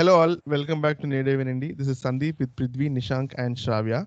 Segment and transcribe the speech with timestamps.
[0.00, 4.04] Hello all welcome back to Nede Vinandi this is Sandeep with Prithvi Nishank and Shravya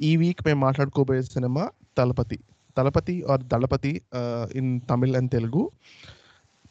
[0.00, 2.38] ఈ week మేము మాట్లాడుకోబోయే cinema Thalapathi
[2.76, 4.02] Thalapathi or Dalapathi
[4.54, 5.62] in Tamil and Telugu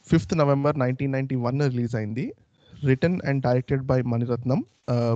[0.07, 2.34] fifth November nineteen ninety one release అయింది.
[2.73, 4.62] Written and directed by Mani Ratnam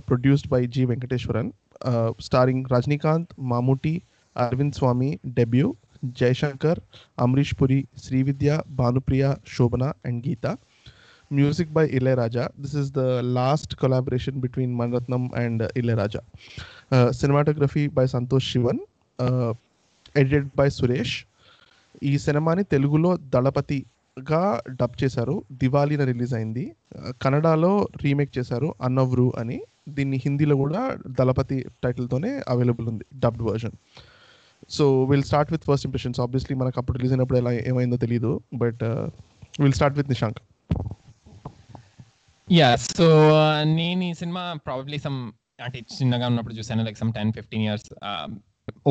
[0.08, 1.52] produced by G Venkateswaran
[2.20, 4.04] starring Rajinikanth Mammootty
[4.38, 6.80] Arvind Swamy debut Jayashankar
[7.20, 10.58] Amrish Puri Srividya Bhanupriya Shobana and Geetha
[11.32, 12.50] music by Ilayaraja.
[12.64, 16.20] This is the last collaboration between Manratnam and uh, cinematography
[16.92, 18.78] Uh, cinematography by Santosh Shivan,
[19.20, 19.54] uh,
[20.18, 21.26] edited by Suresh.
[22.04, 25.44] ఈ సినిమాని తెలుగులో దళపతిగా dub చేశారు.
[25.52, 26.76] దివాళీన release అయింది.
[26.96, 29.62] Uh, కన్నడలో remake చేశారు అన్నవ్రు అని.
[29.90, 33.72] దీన్ని హిందీలో కూడా దళపతి టైటిల్తోనే అవైలబుల్ ఉంది dubbed version.
[34.70, 38.84] So will start with first impressions obviously మనకు అప్పుడు రిలీజ్ అయినప్పుడు ఎలా ఏమైందో తెలియదు but
[39.60, 40.38] will start with Nishank
[42.48, 45.18] yeah so uh, నేను ఈ సినిమా ప్రాబబ్లీ సమ్
[45.66, 47.88] అంటే చిన్నగా ఉన్నప్పుడు చూసాను like some ten fifteen years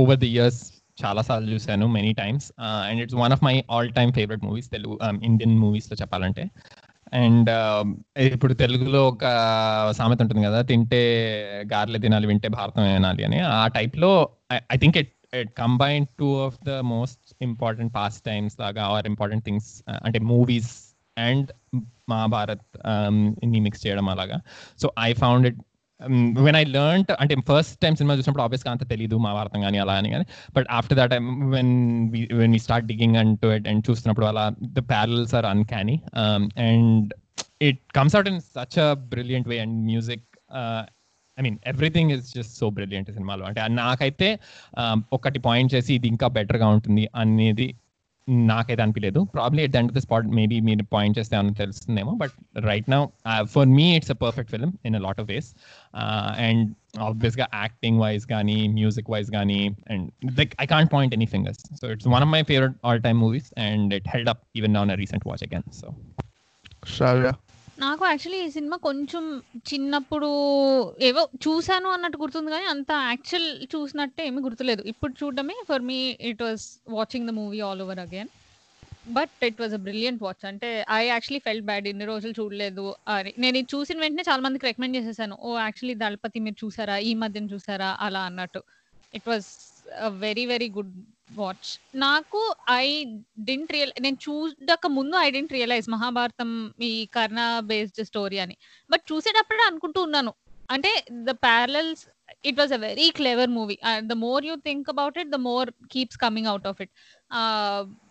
[0.01, 0.59] over the years
[0.99, 2.47] చాలా సార్లు చూశాను many times
[2.89, 6.45] and it's one of my all time favourite movies Telugu um, Indian మూవీస్లో చెప్పాలంటే.
[7.23, 7.89] అండ్ um,
[8.35, 9.25] ఇప్పుడు తెలుగులో ఒక
[9.99, 11.03] సామెత ఉంటుంది కదా తింటే
[11.75, 13.41] గార్లే తినాలి వింటే భారతం వినాలి అని.
[13.59, 14.13] ఆ టైప్లో
[14.75, 19.47] I think it it combine two of the most important past times లాగా ఆర్ ఇంపార్టెంట్
[19.51, 19.71] థింగ్స్
[20.07, 20.75] అంటే మూవీస్
[21.17, 21.51] అండ్
[22.11, 23.19] మహాభారత్ um,
[23.53, 24.39] ని మిక్స్ చేయడం అలాగా.
[24.83, 25.61] So I found it
[26.45, 30.09] when I learn అంటే ఫస్ట్ టైం సినిమా చూసినప్పుడు ఆబ్వియస్గా అంత తెలియదు మహాభారతం కానీ అలా అని
[30.11, 30.25] కానీ
[30.57, 31.13] but after that
[31.55, 31.75] when
[32.35, 34.45] when we start digging and to it and చూస్తున్నప్పుడు అలా
[34.79, 35.97] the parallels are uncanny
[36.69, 37.15] and
[37.61, 40.27] it comes out in such a brilliant way and music
[41.39, 44.29] I mean everything is just so brilliant సినిమాలో అంటే నాకైతే
[44.81, 47.69] um, ఒకటి point చేసి ఇది ఇంకా బెటర్గా ఉంటుంది అనేది
[48.29, 52.89] నాకైతే అనిపించలేదు probably at and the spot maybe మీరు పాయింట్ చేస్తే అని తెలుస్తుందేమో but right
[52.91, 53.01] now
[53.45, 55.49] for me it's a perfect film in a lot of ways
[56.39, 56.63] and
[57.01, 60.07] ఆబ్వియస్గా యాక్టింగ్ వైజ్ కానీ మ్యూజిక్ వైజ్ కానీ and
[60.39, 63.51] like I can't point any fingers so it's one of my favourite all time movies
[63.59, 65.89] and it held up even on a recent watch again so
[66.87, 67.31] Shravya
[67.79, 69.25] నాకు actually ఈ cinema కొంచెం
[69.71, 70.29] చిన్నప్పుడు
[71.09, 74.83] ఏవో చూసాను అన్నట్టు గుర్తుంది కానీ అంత యాక్చువల్ చూసినట్టే ఏమి గుర్తులేదు.
[74.93, 75.99] ఇప్పుడు చూడడమే for me
[76.31, 76.65] it was
[76.99, 78.31] watching the movie all over again
[79.17, 80.69] but it was a brilliant watch అంటే
[80.99, 82.87] ఐ యాక్చువల్లీ ఫెల్ట్ బ్యాడ్ ఇన్ని రోజులు చూడలేదు
[83.17, 83.33] అని.
[83.45, 85.37] నేను ఇది చూసిన వెంటనే చాలా మందికి రికమెండ్ చేసేసాను.
[85.47, 86.97] ఓ యాక్చువల్లీ దళపతి మీరు చూసారా?
[87.09, 87.91] ఈ మధ్యన చూసారా?
[88.07, 88.63] అలా అన్నట్టు.
[89.19, 89.51] It was
[90.27, 90.95] very very good
[91.31, 91.69] watch
[92.05, 92.41] నాకు
[92.71, 92.87] ఐ
[93.49, 96.51] డింట్ రియల్ నేను చూడక ముందు ఐ డింట్ రియలైజ్ మహాభారతం
[96.89, 97.39] ఈ కర్ణ
[97.71, 98.57] బేస్డ్ స్టోరీ అని.
[98.91, 100.33] బట్ చూసేటప్పుడే అనుకుంటూ ఉన్నాను.
[100.75, 100.91] అంటే
[101.29, 102.03] the parallels
[102.49, 103.77] it was a very clever movie
[104.11, 106.93] the more you think about it the more keeps coming out of it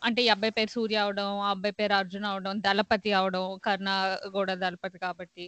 [0.07, 3.89] అంటే ఈ అబ్బాయి పేరు సూర్య అవడం ఆ అబ్బాయి పేరు అర్జున్ అవడం దళపతి అవడం కర్ణ
[4.37, 5.45] కూడా దళపతి కాబట్టి.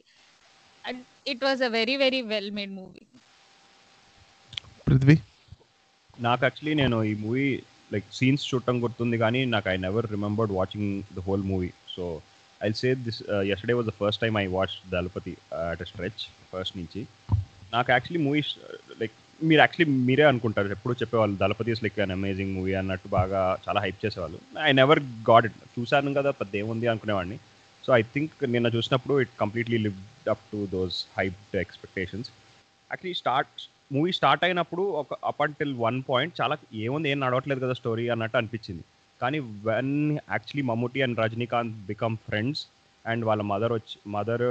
[1.33, 3.03] It was a very very well made movie
[4.87, 5.15] Prithvi?
[6.17, 7.47] నాకు యాక్చువల్లీ నేను ఈ మూవీ
[7.93, 12.05] లైక్ సీన్స్ చూడటం గుర్తుంది కానీ నాకు I never remembered watching the whole movie so
[12.61, 13.19] I say this
[13.53, 15.33] yesterday was the first time I watch Dalapathi
[15.71, 16.23] at a stretch
[16.53, 17.01] first నుంచి.
[17.73, 18.51] నాకు actually movies
[19.01, 20.67] like మీరు యాక్చువల్లీ మీరే అనుకుంటారు.
[20.77, 24.39] ఎప్పుడు చెప్పేవాళ్ళు Dalapathi is like an amazing movie అన్నట్టు బాగా చాలా హైప్ చేసేవాళ్ళు.
[24.67, 27.37] ఐ నెవర్ గాడ్ ఇట్ చూశాను కదా పెద్ద ఏముంది అనుకునేవాడిని.
[27.83, 32.29] సో ఐ థింక్ నిన్న చూసినప్పుడు it completely lived up to those hype expectations
[32.91, 33.53] actually start
[33.91, 38.37] movie start అయినప్పుడు ఒక అప్ అంటిల్ వన్ పాయింట్ చాలా ఏముంది ఏం నడవట్లేదు కదా స్టోరీ అన్నట్టు
[38.39, 38.83] అనిపించింది.
[39.21, 39.93] కానీ when
[40.33, 42.63] actually Mammootty and Rajinikanth become friends
[43.05, 44.45] and వాళ్ళ మదర్ వచ్చి మదర్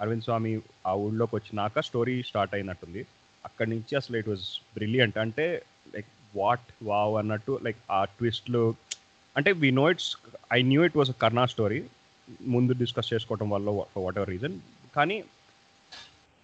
[0.00, 0.52] అరవింద్ స్వామి
[0.90, 3.02] ఆ ఊళ్ళోకి వచ్చినాక స్టోరీ స్టార్ట్ అయినట్టుంది.
[3.44, 4.46] అక్కడి నుంచి అసలు ఇట్ వాజ్
[4.76, 5.46] బ్రిలియంట్ అంటే
[5.94, 8.62] లైక్ వాట్ వావ్ అన్నట్టు లైక్ ఆ ట్విస్ట్లు
[9.36, 10.10] అంటే we know it's
[10.56, 11.80] I knew it was Karna story
[12.54, 14.54] ముందు డిస్కస్ చేసుకోవటం వల్ల ఫర్ వాట్ ఎవర్ రీజన్
[14.96, 15.16] కానీ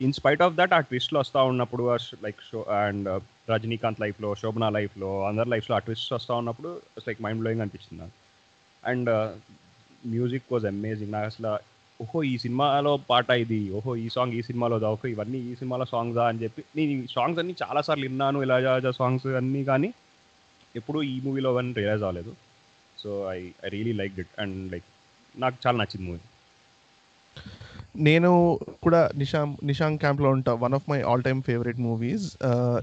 [0.01, 1.85] ఇన్ స్పైట్ ఆఫ్ దట్ ఆ ట్విస్ట్లు వస్తూ ఉన్నప్పుడు
[2.27, 3.21] like show and uh,
[3.53, 6.71] Rajinikanth లైఫ్లో శోభనా లైఫ్లో అందరి లైఫ్లో ఆ ట్విస్ట్ వస్తూ ఉన్నప్పుడు
[7.07, 8.15] లైక్ మైండ్ బ్లోయింగ్ అనిపించింది నాకు.
[8.85, 9.11] అండ్
[10.15, 11.53] మ్యూజిక్ వాజ్ అమేజింగ్ నాకు అసలు
[12.01, 16.25] ఓహో ఈ సినిమాలో పాట ఇది ఓహో ఈ సాంగ్ ఈ సినిమాలో ఓహో ఇవన్నీ ఈ సినిమాలో సాంగ్సా
[16.31, 18.57] అని చెప్పి నేను ఈ సాంగ్స్ అన్ని చాలాసార్లు విన్నాను ఇలా
[19.01, 19.91] సాంగ్స్ అన్నీ కానీ
[20.75, 22.33] ఎప్పుడు ఈ మూవీలో అవన్నీ రియలైజ్ అవ్వలేదు.
[22.97, 24.89] So I I really like it and like
[25.35, 26.21] నాకు చాలా నచ్చింది మూవీ
[27.95, 30.53] నేను కూడా నిషాం నిషాంక్ క్యాంప్లో ఉంటా.
[30.53, 32.37] One of my all time favourite movies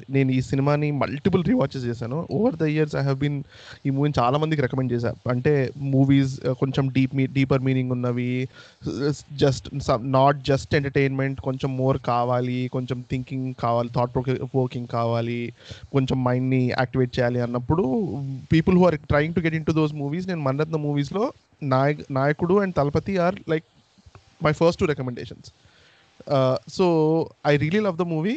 [0.09, 2.27] నేను ఈ సినిమాని మల్టిపుల్ రీవాచెస్ చేశాను.
[2.31, 3.43] Over the years I have been
[3.85, 8.47] ఈ మూవీని చాలా మందికి రికమెండ్ చేశాను అంటే మూవీస్ uh, కొంచెం డీప్ మీ డీపర్ మీనింగ్ ఉన్నవి.
[9.37, 9.67] జస్ట్
[10.01, 14.17] నాట్ జస్ట్ ఎంటర్టైన్మెంట్ కొంచెం మోర్ కావాలి కొంచెం థింకింగ్ కావాలి థాట్
[14.55, 15.53] వర్కింగ్ కావాలి
[15.91, 17.85] కొంచెం మైండ్ని యాక్టివేట్ చేయాలి అన్నప్పుడు
[18.51, 21.31] people who are trying to get in to those movies నేను మన్రత్న మూవీస్లో
[21.63, 23.65] Nayak Nayakudu and Thalapathi are like
[24.41, 25.49] my first two recommendations
[26.69, 26.85] so
[27.47, 28.33] I really love the movie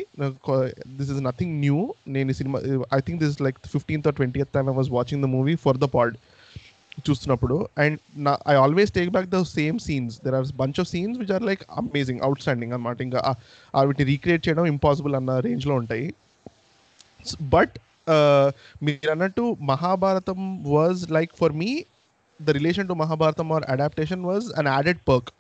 [0.99, 1.79] this is nothing new
[2.09, 2.59] నేను cinema
[2.95, 5.89] I think this like fifteenth or twenty time I was watching the movie for the
[5.95, 6.15] pod
[7.01, 7.69] చూస్తున్నప్పుడు.
[7.79, 11.33] And నా I always take back the same scenes there are bunch of scenes which
[11.33, 13.37] are like amazing outstanding అనమాట ఇంకా
[13.75, 16.07] ఆ- వీటిని recreate చేయడం impossible అన్న రేంజ్లో ఉంటాయి.
[17.43, 17.75] బట్
[18.83, 21.71] మీరు అన్నట్టు Mahabharatam was like for me
[22.41, 25.31] the relation to Mahabharatam or adaptation was an added perk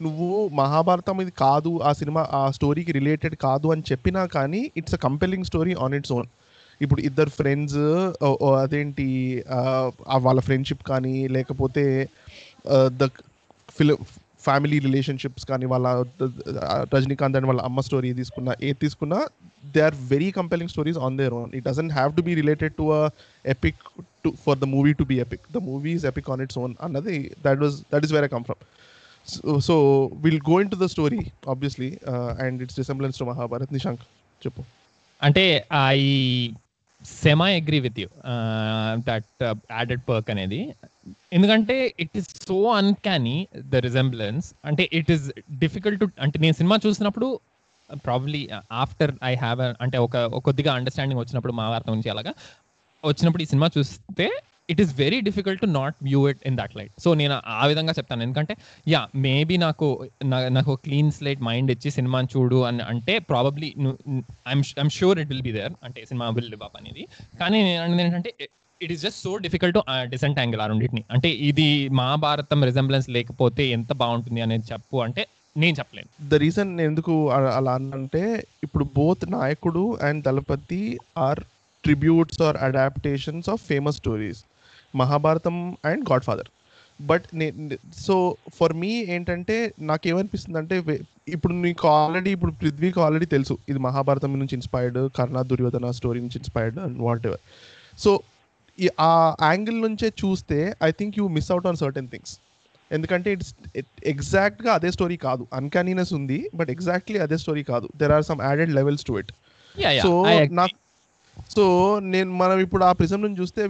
[0.00, 5.00] నువ్వు మహాభారతం ఇది కాదు ఆ సినిమా ఆ స్టోరీకి రిలేటెడ్ కాదు అని చెప్పినా కానీ it's a
[5.02, 6.28] compelling story on its own
[6.80, 7.80] ఇప్పుడు ఇద్దరు ఫ్రెండ్స్
[8.60, 9.06] అదేంటి
[10.22, 11.84] వాళ్ళ ఫ్రెండ్షిప్ కానీ లేకపోతే
[12.98, 13.06] ద
[13.68, 13.94] ఫిల్
[14.44, 15.86] ఫ్యామిలీ రిలేషన్షిప్స్ కానీ వాళ్ళ
[16.94, 19.18] రజనీకాంత్ అండ్ వాళ్ళ అమ్మ స్టోరీ తీసుకున్నా ఏది తీసుకున్నా
[19.74, 22.86] they are very compelling stories on their own it doesn't have to be related to
[22.92, 23.02] a
[23.44, 23.82] epic
[24.24, 27.16] to for the movie to be epic the movie is epic on its own అన్నది
[27.42, 28.62] that was that is where I come from
[29.68, 29.74] so
[30.24, 31.98] will go into the story obviously
[32.44, 34.02] and its resemblance to Mahabharat Nishank
[34.46, 34.62] చెప్పు.
[35.22, 35.44] అంటే
[35.74, 36.00] I
[37.02, 38.08] semi agree with you
[39.08, 39.42] that
[39.78, 40.60] added perk అనేది.
[41.32, 43.36] ఎందుకంటే it is so uncanny
[43.72, 45.26] the resemblance అంటే it is
[45.64, 47.40] difficult to అంటే నేను cinema చూసినప్పుడు
[48.04, 48.48] probably
[48.82, 52.34] after I have అంటే ఒక కొద్దిగా అండర్స్టాండింగ్ వచ్చినప్పుడు మా నుంచి అలాగా
[53.04, 54.26] వచ్చినప్పుడు ఈ సినిమా చూస్తే
[54.70, 57.92] it is very difficult to not view it in that light so నేను ఆ విధంగా
[57.92, 58.22] చెప్తాను.
[58.22, 58.56] ఎందుకంటే
[58.88, 63.74] యా మేబీ నాకు నా- నాకు క్లీన్ స్లైట్ మైండ్ ఇచ్చి సినిమాని చూడు అని అంటే probably
[64.48, 67.08] I'm sure it will be there అంటే సినిమా విల్ లివ్ అప్ అనేది.
[67.40, 68.34] కానీ నేను ఏంటంటే
[68.82, 69.82] it is just so difficult to
[70.38, 71.04] disentangle ఆ రెండింటిని.
[71.10, 75.26] అంటే ఇది మహాభారతం రిజెంబ్లెన్స్ లేకపోతే ఎంత బాగుంటుంది అనేది చెప్పు అంటే
[75.56, 76.28] నేను చెప్పలేను.
[76.28, 81.40] ద రీజన్ ఎందుకు అలా అంటే ఇప్పుడు both Nayakudu and Thalapathi are
[81.84, 84.44] tributes or adaptations of famous stories
[84.94, 86.50] Mahabharatam and godfather
[87.00, 87.26] but
[87.98, 90.76] so for me ఏంటంటే నాకేమనిపిస్తుంది అంటే
[91.28, 96.38] ఇప్పుడు నీకు ఆల్రెడీ ఇప్పుడు పృథ్వీకి ఆల్రెడీ తెలుసు ఇది మహాభారతం నుంచి ఇన్స్పైర్డ్ కర్ణ దుర్యోధన స్టోరీ నుంచి
[96.38, 97.40] inspired and whatever
[97.98, 98.20] so
[99.00, 102.38] ఆ యాంగిల్ నుంచే చూస్తే I think you miss out on certain things.
[102.92, 103.54] ఎందుకంటే ఇట్స్
[104.06, 105.46] ఎగ్జాక్ట్గా అదే స్టోరీ కాదు.
[105.52, 107.88] అన్కానీనెస్ ఉంది బట్ ఎగ్జాక్ట్లీ అదే స్టోరీ కాదు.
[107.96, 109.32] There are some added levels to it
[110.02, 110.12] so.
[110.52, 110.76] నాకు
[111.50, 111.62] సో
[112.10, 113.62] నేను మనం ఇప్పుడు ఆ ప్రిజం నుంచి చూస్తే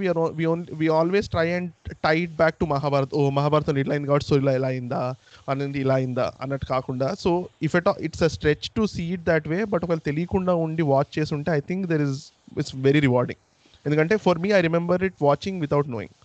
[0.79, 1.71] we always try and
[2.03, 5.01] tie back to Mahabharat ఓ మహాభారతం ఇట్లా అయింది కాబట్టి సో ఇలా ఇలా అయిందా?
[5.49, 6.33] అనేది ఇలా అయిందా?
[6.41, 7.31] అన్నట్టు కాకుండా so
[7.63, 11.19] if at it's a stretch to see it that way but ఒకవేళ తెలియకుండా ఉండి వాచ్
[11.19, 12.19] చేసి ఉంటే I think there is
[12.59, 13.41] it's very rewarding
[13.87, 16.17] ఎందుకంటే for me I remember it watching without knowing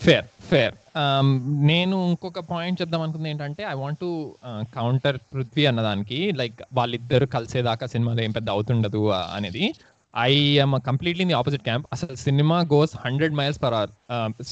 [0.00, 0.74] fair fair
[1.62, 4.10] నేను ఇంకొక పాయింట్ చెప్దాం అనుకుంది ఏంటంటే I want to
[4.74, 9.64] counter Prithvi అన్నదానికి లైక్ వాళ్ళిద్దరు కలిసేదాకా సినిమాలో ఏం పెద్ద అవుతుండదు uh, అనేది.
[10.14, 13.90] I am completely the opposite camp అసలు cinema goes hundred miles per hour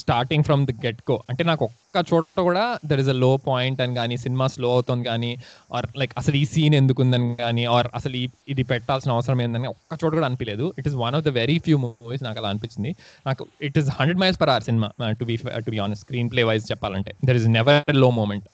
[0.01, 3.81] starting from the get go అంటే నాకు ఒక్క చోట కూడా దర్ ఇస్ అ లో పాయింట్
[3.85, 5.31] అని కానీ సినిమా స్లో అవుతుంది కానీ
[5.77, 8.25] ఆర్ లైక్ అసలు ఈ సీన్ ఎందుకు ఉందని కానీ ఆర్ అసలు ఈ
[8.55, 11.79] ఇది పెట్టాల్సిన అవసరం ఏందని ఒక్క చోట కూడా అనిపించలేదు it is one of the very few
[11.85, 12.93] movies నాకు అలా అనిపించింది.
[13.27, 14.91] నాకు it is hundred miles per hour cinema
[15.21, 15.97] to be to be on
[16.35, 17.15] screenplay wise చెప్పాలంటే.
[17.29, 18.47] There is never low moment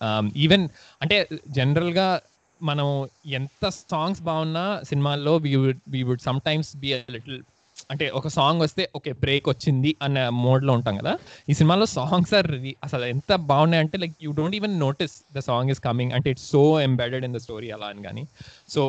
[0.47, 0.67] even
[1.01, 1.19] అంటే
[1.59, 2.07] జనరల్గా
[2.65, 2.87] మనం
[3.33, 7.41] ఎంత సాంగ్స్ బాగున్నా సినిమాల్లో we would we would sometimes be little
[7.91, 11.13] అంటే ఒక సాంగ్ వస్తే ఓకే బ్రేక్ వచ్చింది అన్న మోడ్లో ఉంటాం కదా.
[11.51, 12.49] ఈ సినిమాలో సాంగ్స్ ఆర్
[12.83, 16.47] అసలు ఎంత బాగున్నాయి అంటే like you don't even notice the song is coming అంటే it's
[16.51, 18.25] so embedded in the story అలా అని కానీ.
[18.69, 18.81] So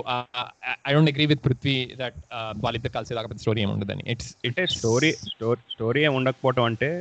[0.87, 2.19] I don't agree with Prithvi that
[2.57, 6.91] వాళ్ళిద్దరు కలిసి దాకా స్టోరీ ఏమి ఉండదని it's it story story story ఏమి ఉండకపోవటం అంటే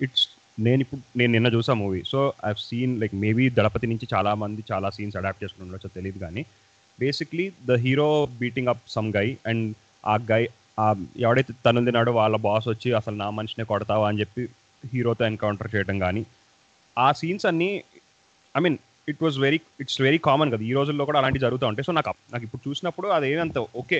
[0.00, 0.26] ఇట్స్
[0.58, 2.00] నేను ఇప్పుడు నేను నిన్న చూసా movie.
[2.12, 2.18] So
[2.48, 6.42] I seen like maybe Thalapathi నుంచి చాలా మంది చాలా సీన్స్ అడాప్ట్ చేసుకుని ఉండొచ్చో తెలియదు కానీ
[6.98, 8.08] basically the hero
[8.42, 9.64] beating up some guy and
[10.04, 10.42] ఆ గై
[11.24, 14.42] ఎవడైతే తను తిన్నాడో వాళ్ళ బాస్ వచ్చి అసలు నా మనిషినే కొడతావా అని చెప్పి
[14.84, 16.22] హీరోతో ఎన్కౌంటర్ చేయడం కానీ
[16.96, 17.70] ఆ సీన్స్ అన్నీ
[18.54, 18.78] I mean
[19.08, 20.62] it was very it's very common కదా.
[20.70, 21.86] ఈ రోజుల్లో కూడా అలాంటివి జరుగుతూ ఉంటాయి.
[21.88, 23.98] సో నాకు నాకు ఇప్పుడు చూసినప్పుడు అదేమంత okay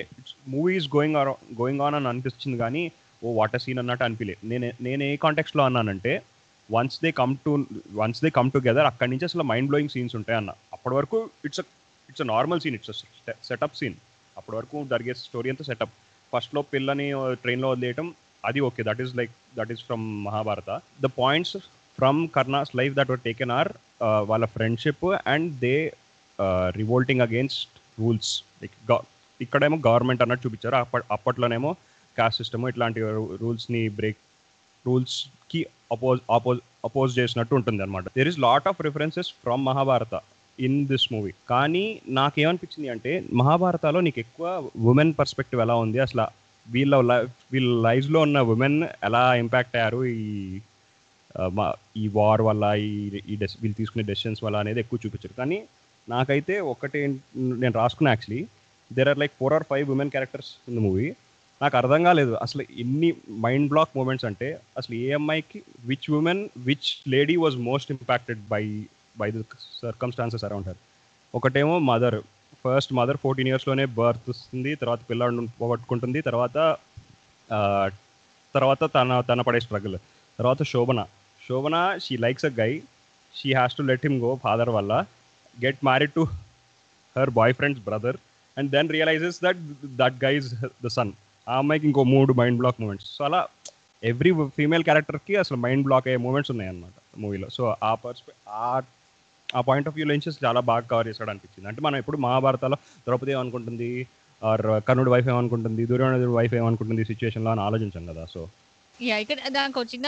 [0.53, 1.17] movie is going
[1.61, 2.83] going on అని అనిపిస్తుంది కానీ
[3.21, 6.13] ఓ వాటర్ సీన్ అన్నట్టు అనిపించలేదు నేను నేను ఏ కాంటెక్స్లో అన్నానంటే
[6.75, 7.51] once they come to
[8.01, 10.51] once they come together అక్కడి నుంచి అసలు మైండ్ బ్లోయింగ్ సీన్స్ ఉంటాయి అన్న.
[10.75, 11.61] అప్పటి వరకు it's
[12.09, 13.03] it's a normal scene it's
[13.49, 13.97] setup scene
[14.37, 15.93] అప్పటి వరకు జరిగే స్టోరీ అంతా సెటప్
[16.33, 18.07] ఫస్ట్లో పిల్లని uh, ట్రైన్లో వదిలేయటం
[18.43, 20.71] అది okay that is like that is from Mahabharata
[21.05, 21.55] the points
[21.97, 23.69] from Karna's life that were taken are
[24.31, 25.75] వాళ్ళ friendship and they
[26.79, 28.75] revolting against rules like
[29.39, 30.75] ఇక్కడేమో గవర్నమెంట్ అన్నట్టు చూపించారు.
[30.83, 31.71] అప్పట్ అప్పట్లోనేమో
[32.17, 32.99] కాస్ట్ సిస్టమ్ ఇట్లాంటి
[33.43, 34.19] రూల్స్ని బ్రేక్
[34.85, 35.61] రూల్స్కి
[35.95, 40.15] అపోజ్ అపోజ్ అపోజ్ చేసినట్టు ఉంటుంది అనమాట there is lot of references from Mahabharata
[40.59, 41.85] in this movie కానీ
[42.19, 44.47] నాకేమనిపించింది అంటే మహాభారతలో నీకు ఎక్కువ
[44.91, 45.99] ఉమెన్ పర్స్పెక్టివ్ ఎలా ఉంది?
[46.05, 46.25] అసలు
[46.65, 50.01] వీళ్ళ లైఫ్ వీళ్ళ లైఫ్లో ఉన్న ఉమెన్ ఎలా ఇంపాక్ట్ అయ్యారు?
[50.17, 50.59] ఈ
[51.57, 51.65] మా
[52.01, 52.91] ఈ వార్ వల్ల ఈ
[53.31, 55.35] ఈ డెస్ వీళ్ళు తీసుకునే డెసిషన్స్ వల్ల అనేది ఎక్కువ చూపించారు.
[55.41, 55.57] కానీ
[56.07, 56.99] నాకైతే ఒకటి
[57.63, 58.41] నేను రాసుకున్నా actually
[58.91, 61.07] there are like four or five women characters in the movie
[61.63, 62.33] నాకు అర్థం కాలేదు.
[62.45, 63.09] అసలు ఎన్ని
[63.45, 64.47] మైండ్ బ్లాక్ మూమెంట్స్ అంటే
[64.79, 68.63] అసలు ఏ అమ్మాయికి which women which lady was most impacted by
[69.21, 69.41] by the
[69.83, 70.79] circumstances around her
[71.33, 72.17] ఒకటేమో మదర్
[72.63, 76.57] ఫస్ట్ మదర్ ఫోర్టీన్ ఇయర్స్లోనే బర్త్ వస్తుంది తర్వాత పిల్లాడిని పోగొట్టుకుంటుంది తర్వాత
[78.55, 79.97] తర్వాత తన తన పడే స్ట్రగుల్
[80.39, 80.99] తర్వాత Shobhana.
[81.41, 82.71] Shobhana she likes a guy
[83.33, 84.93] she has to let him go father వల్ల.
[85.57, 86.23] Get married to
[87.15, 88.17] her boyfriend's brother
[88.57, 89.59] and then realizes that
[90.01, 90.49] that guy is
[90.85, 91.11] the son
[91.47, 93.41] ఆ అమ్మాయికి ఇంకో మూడు మైండ్ బ్లాక్ మూమెంట్స్ సో అలా
[94.03, 98.33] every female క్యారెక్టర్కి అసలు mind block అయ్యే moments ఉన్నాయన్నమాట మూవీలో సో ఆ పర్స్పె
[98.65, 98.69] ఆ
[99.49, 101.67] ఆ పాయింట్ ఆఫ్ వ్యూలో నుంచి చాలా బాగా కవర్ చేశాడు అనిపించింది.
[101.69, 103.89] అంటే మనం ఇప్పుడు మహాభారతాలో ద్రౌపది ఏమనుకుంటుంది?
[104.41, 105.81] ఆర్ కర్ణుడు వైఫ్ ఏమనుకుంటుంది?
[105.91, 108.41] దుర్యోధనుడి వైఫ్ ఏమనుకుంటుంది సిచ్యువేషన్లో అని ఆలోచించాం కదా సో
[108.99, 110.07] యా ఇక్కడ దానికి వచ్చిన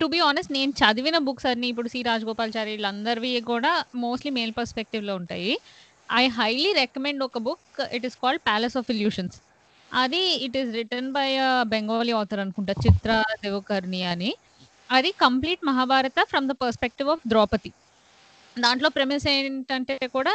[0.00, 3.72] టు బి ఆనెస్ట్ నేను చదివిన బుక్స్ అన్ని ఇప్పుడు సి రాజగోపాల్చారి వీళ్ళందరివి కూడా
[4.04, 5.52] మోస్ట్లీ మేల్ పర్స్పెక్టివ్లో ఉంటాయి.
[6.20, 9.36] ఐ హైలీ రికమెండ్ ఒక book it is called palace of illusions
[9.92, 11.28] అది it is written by
[11.72, 13.10] Bengali author అనుకుంటా చిత్ర
[13.44, 14.30] దేవకర్ణి అని.
[14.90, 17.70] అది complete Mahabharata from the perspective of Draupadi
[18.56, 20.34] దాంట్లో ప్రెమిస్ ఏంటంటే కూడా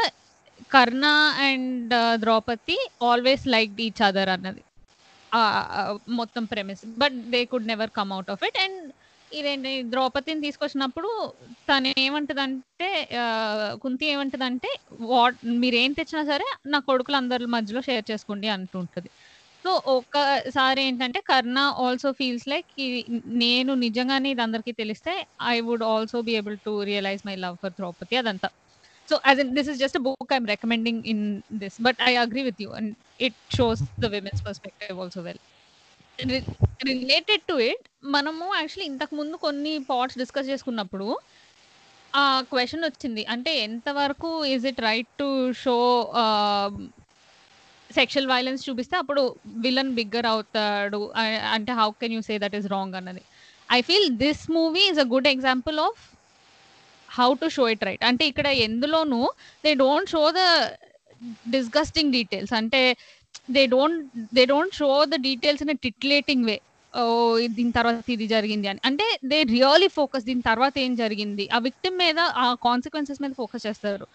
[0.75, 1.05] Karna
[1.47, 2.77] and Draupadi
[3.09, 4.61] always like each other అన్నది.
[6.19, 8.79] మొత్తం premise but they could never come out of it and
[9.31, 11.09] ఇదేంటి ద్రౌపదిని తీసుకొచ్చినప్పుడు
[11.69, 12.89] తను ఏమంటదంటే
[13.83, 14.69] కుంతి ఏమంటదంటే
[15.11, 19.09] వాట్ మీరు ఏం తెచ్చినా సరే నా కొడుకులు అందరి మధ్యలో షేర్ చేసుకోండి అంటుంటది.
[19.67, 22.67] సో ఒక్కసారి ఏంటంటే కర్ణ ఆల్సో ఫీల్స్ లైక్
[23.41, 25.13] నేను నిజంగానే ఇది అందరికీ తెలిస్తే
[25.53, 28.49] I would also be able to realize my love for Draupadi అదంతా.
[29.09, 31.25] So as in this is just book I'm recommending in
[31.63, 32.91] this but I agree with you and
[33.27, 35.41] it shows the women's perspective also well
[36.91, 37.83] related to it
[38.17, 41.09] మనము actually ఇంతకు ముందు కొన్ని parts discuss చేసుకున్నప్పుడు
[42.13, 43.23] ఆ question వచ్చింది.
[43.35, 45.29] అంటే ఎంతవరకు is it right to
[45.63, 45.77] show
[47.95, 49.21] sexual violence చూపిస్తే అప్పుడు
[49.65, 51.01] విలన్ బిగ్గర్ అవుతాడు.
[51.55, 53.23] అంటే how can you say that is wrong అన్నది.
[53.77, 56.01] I feel this movie is a good example of
[57.09, 59.21] how to show it right అంటే ఇక్కడ ఎందులోనూ
[59.65, 60.43] they don't show the
[61.55, 62.81] disgusting details అంటే
[63.55, 63.99] they don't
[64.37, 66.57] they don't show the details in titillating way
[66.93, 67.03] ఓ
[67.57, 68.79] దీని తర్వాత ఇది జరిగింది అని.
[68.89, 71.45] అంటే దే రియలీ ఫోకస్ దీని తర్వాత ఏం జరిగింది?
[71.55, 74.05] ఆ విక్టిమ్ మీద ఆ కాన్సిక్వెన్సెస్ మీద ఫోకస్ చేస్తారు.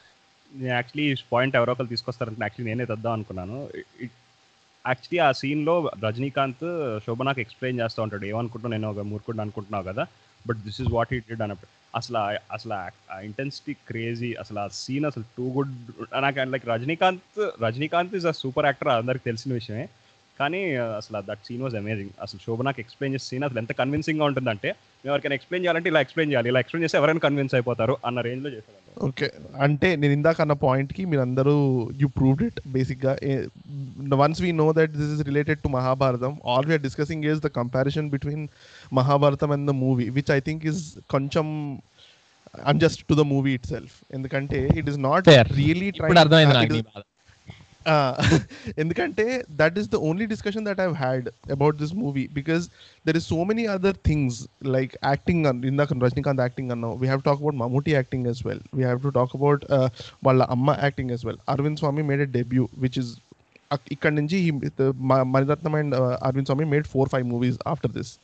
[0.55, 2.39] నేను యాక్చువల్లీ పాయింట్ ఎవరో ఒకరు తీసుకొస్తారంటే.
[2.43, 3.69] యాక్చువల్లీ నేనే తెద్దాం అనుకున్నాను.
[4.03, 8.25] యాక్చువల్లీ ఆ సీన్లో రజనీకాంత్ శోభనాకి ఎక్స్ప్లెయిన్ చేస్తూ ఉంటాడు.
[8.25, 8.81] ఏమనుకుంటున్నావు?
[8.81, 10.07] నేను ఒక మూర్ఖుడు అనుకుంటున్నావు కదా?
[10.47, 11.97] But this is what it did అన్నప్పుడు.
[11.97, 12.19] అసలు
[12.53, 12.75] అసలు
[13.13, 15.77] ఆ ఇంటెన్సిటీ క్రేజీ అసలు ఆ సీన్ అసలు టూ గుడ్
[16.21, 19.89] నాకు like Rajinikanth Rajinikanth is a super actor అందరికి తెలిసిన విషయమే.
[20.41, 20.61] కానీ
[20.97, 22.13] అసలు దట్ సీన్ వాజ్ అమేజింగ్.
[22.25, 26.31] అసలు శోభనాకి ఎక్స్ప్లెయిన్ చేసే సీన్ అసలు ఎంత కన్విన్సింగ్గా ఉంటుందంటే మేము ఎవరికైనా ఎక్స్ప్లెయిన్ చేయాలంటే ఇలా ఎక్స్ప్లెయిన్
[26.33, 29.27] చేయాలి ఇలా ఎక్స్ప్లెయిన్ చేస్తే ఎవరైనా కన్విన్స్ అయిపోతారు అన్న రేంజ్లో చేశారు ఓకే.
[29.67, 31.55] అంటే నేను ఇందాక అన్న పాయింట్కి మీరు అందరూ
[32.01, 33.13] యూ ప్రూవ్డ్ ఇట్ బేసిక్గా
[34.21, 38.11] once we know that this is related to Mahabharatam all we're discussing is the comparison
[38.13, 38.45] between
[38.93, 41.47] Mahabharatam and the movie which I think is కొంచెం
[42.67, 45.29] unjust to the movie itself ఎందుకంటే it is not.
[45.57, 47.03] Really ఇప్పుడు అర్థమైంది నాకు నీ బాధ
[48.79, 52.65] ఎందుకంటే that is the only discussion that I've had about this movie because
[53.07, 57.41] there is so many other things like acting ఇందాక Rajinikanth acting అన్నావు we have talk
[57.41, 58.61] about Mammootty acting as well.
[58.75, 59.65] We have to talk about
[60.25, 61.39] వాళ్ళ అమ్మ acting as well.
[61.49, 63.13] Aravind Swamy made a debut which is
[63.93, 68.19] ఇక్కడ నుంచి he- the Ma- Maniratnam and Aravind Swamy made four five movies after this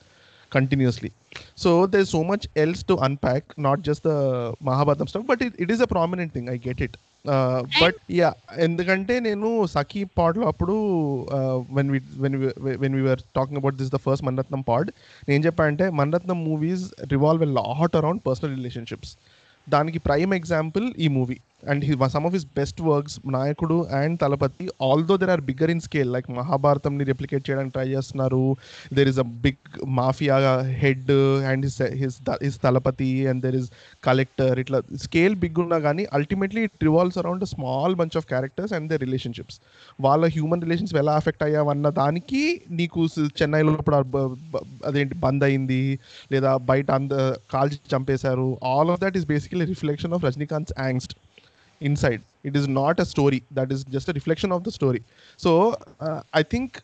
[0.52, 1.12] continuously.
[1.54, 5.70] So there's so much else to unpack not just the mahabhartam stuff but it, it
[5.70, 6.48] is a prominent thing.
[6.48, 6.96] I get it.
[7.80, 8.34] But yeah
[8.66, 10.74] ఎందుకంటే నేను సఖీ పాడ్లో అప్పుడు
[11.76, 12.36] when we when
[12.82, 14.90] when we were talking about this the first Maniratnam pod
[15.28, 16.84] నేను చెప్పానంటే Maniratnam movies
[17.14, 19.12] revolve a lot around personal relationships
[19.76, 21.38] దానికి prime example ఈ movie
[21.70, 21.84] and
[22.14, 26.28] some of his best works Nayakudu and Thalapathi although there are bigger in scale like
[26.38, 28.42] మహాభారతంని replicate చేయడానికి try చేస్తున్నారు.
[28.96, 29.64] There is a big
[29.98, 30.36] mafia
[30.82, 31.10] head
[31.50, 33.68] and his his his Thalapathi and there is
[34.08, 38.88] collector ఇట్లా scale big ఉన్నా కానీ ultimately it revolves around small bunch of characters and
[38.92, 39.58] they relationships
[40.06, 42.44] వాళ్ళ human relations ఎలా affect అయ్యావన్న దానికి
[42.80, 43.08] నీకు
[43.42, 43.98] చెన్నైలో ఇప్పుడు
[44.90, 45.82] అదేంటి బంద్ అయింది
[46.32, 47.10] లేదా బయట అంద
[47.56, 48.48] కాల్చి చంపేశారు.
[48.72, 51.14] All of that is basically reflection of Rajinikanth angst
[51.80, 55.00] inside it is not a story that is just a reflection of the story
[55.38, 55.52] so
[56.36, 56.76] I think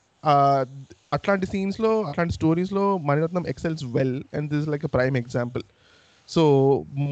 [1.12, 5.64] అట్లాంటి సీన్స్లో అట్లాంటి స్టోరీస్లో Mani Ratnam excels well and this like a prime example
[6.28, 6.42] so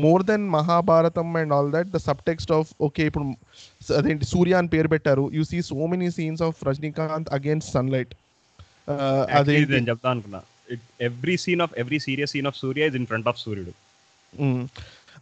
[0.05, 3.27] more than Mahabharatam and all that the subtext of okay ఇప్పుడు
[3.99, 8.15] అదేంటి సూర్య అని పేరు పెట్టారు you see so many scenes of Rajinikanth against sunlight
[9.39, 10.41] అదే నేను చెప్తా అనుకున్నా.
[11.01, 13.73] Every scene of every serious scene of Surya is in front of సూర్యుడు.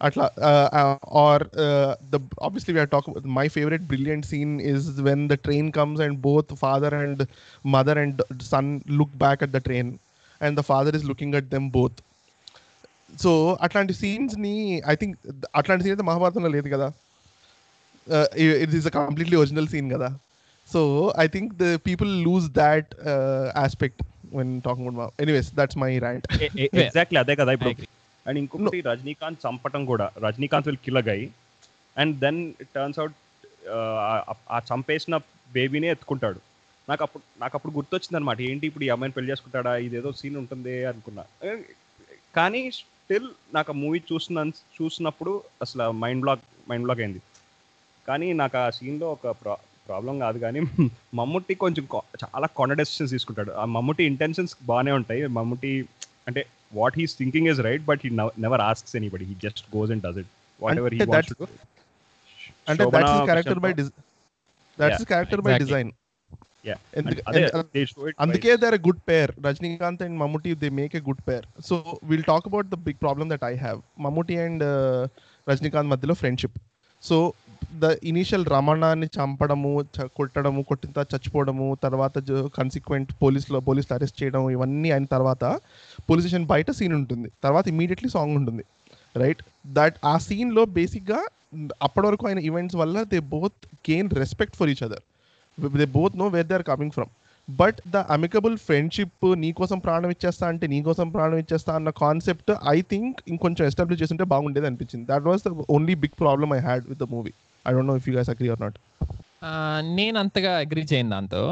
[0.08, 4.84] atla uh, uh, or uh, the obviously we are talking my favorite brilliant scene is
[5.08, 7.22] when the train comes and both father and
[7.76, 8.22] mother and
[8.52, 8.68] son
[9.00, 9.88] look back at the train
[10.42, 11.98] and the father is looking at them both
[13.24, 13.32] so
[13.66, 14.54] అట్లాంటి scenes ని
[14.92, 15.16] I think
[15.60, 16.88] అట్లాంటి scene అయితే మహాభారతంలో లేదు కదా
[18.64, 20.10] it is a completely original scene కదా
[20.70, 20.82] so
[21.24, 22.90] I think the people lose that
[23.64, 24.02] aspect
[24.38, 26.28] when talking about anyways that's my right
[26.86, 27.92] exactly అదే కదా ఇప్పుడు I agree.
[28.31, 30.07] and ఇంకొకటి రజనీకాంత్ చంపటం కూడా.
[30.27, 31.21] Rajinikanth will kill guy
[31.97, 33.17] and then it turns out
[34.55, 35.15] ఆ చంపేసిన
[35.57, 36.41] బేబీనే ఎత్తుకుంటాడు.
[36.89, 39.73] నాకు అప్పుడు నాకు అప్పుడు గుర్తొచ్చింది అనమాట ఏంటి ఇప్పుడు ఈ అమ్మాయిని పెళ్ళి చేసుకుంటాడా?
[39.87, 41.25] ఇదేదో సీన్ ఉంటుంది అనుకున్నా.
[42.39, 44.45] కానీ స్టిల్ నాకు ఆ మూవీ చూసిన
[44.77, 45.33] చూసినప్పుడు
[45.65, 47.21] అసలు మైండ్ బ్లాక్ మైండ్ బ్లాక్ అయింది.
[48.09, 49.55] కానీ నాకు ఆ సీన్లో ఒక ప్రా
[49.89, 50.61] ప్రాబ్లం కాదు కానీ
[51.19, 51.85] మమ్ముట్టి కొంచెం
[52.23, 53.53] చాలా కొండ డెసిషన్స్ తీసుకుంటాడు.
[53.63, 55.23] ఆ మమ్ముట్టి ఇంటెన్షన్స్ బాగానే ఉంటాయి.
[55.39, 55.73] మమ్ముట్టి
[56.29, 59.25] అంటే what he's thinking is right, but he no, never asks anybody.
[59.25, 60.27] He just goes and does it,
[60.59, 61.49] whatever and he wants to do.
[62.67, 63.93] And Shobana, that's his character by design.
[64.77, 65.53] That's yeah, his character exactly.
[65.53, 65.93] by design.
[66.63, 66.75] Yeah.
[66.93, 68.61] And, and, and, and they show it Andike, right.
[68.61, 69.29] they're a good pair.
[69.41, 71.43] Rajnikant and Mamuti, they make a good pair.
[71.61, 73.83] So we'll talk about the big problem that I have.
[73.99, 75.09] Mamuti and uh,
[75.47, 76.51] Rajnikant Madhilo friendship.
[77.01, 77.35] So
[77.71, 82.15] the initial రమణాన్ని చంపడము చ- కొట్టడము కొట్టిన తర్వాత చచ్చిపోవడము తర్వాత
[82.57, 85.45] consequent పోలీసులో పోలీసులు arrest చేయడం ఇవన్నీ అయిన తర్వాత
[86.09, 87.31] పోలీస్ స్టేషన్ బయట సీన్ ఉంటుంది.
[87.45, 88.65] తర్వాత ఇమీడియట్లీ సాంగ్ ఉంటుంది.
[89.17, 91.21] రైట్ దట్ ఆ సీన్లో బేసిక్గా
[91.83, 93.59] అప్పటి వరకు అయిన ఈవెంట్స్ వల్ల they both
[93.89, 95.05] gain respect for each other
[95.77, 97.11] they both know where they are coming from
[97.61, 103.19] but the amicable friendship నీకోసం ప్రాణం ఇచ్చేస్తా అంటే నీకోసం ప్రాణం ఇచ్చేస్తా అన్న కాన్సెప్ట్ ఐ థింక్
[103.29, 105.07] ఇంకొంచెం ఎస్టాబ్లిష్ చేస్తుంటే బాగుండేది అనిపించింది.
[105.13, 107.33] That was the only big problem I had with the movie
[107.65, 108.79] I don't know if you guys agree or not
[109.99, 111.43] నేను అంతగా అగ్రీ చేయను దాంతో.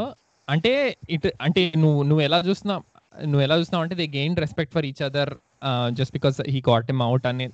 [0.48, 0.72] అంటే
[1.16, 2.84] ఇట్ అంటే నువ్వు నువ్వు ఎలా చూస్తున్నావు
[3.26, 5.32] నువ్వు ఎలా చూస్తున్నావు అంటే they gain respect for each other
[5.98, 7.46] just because he got em out అనే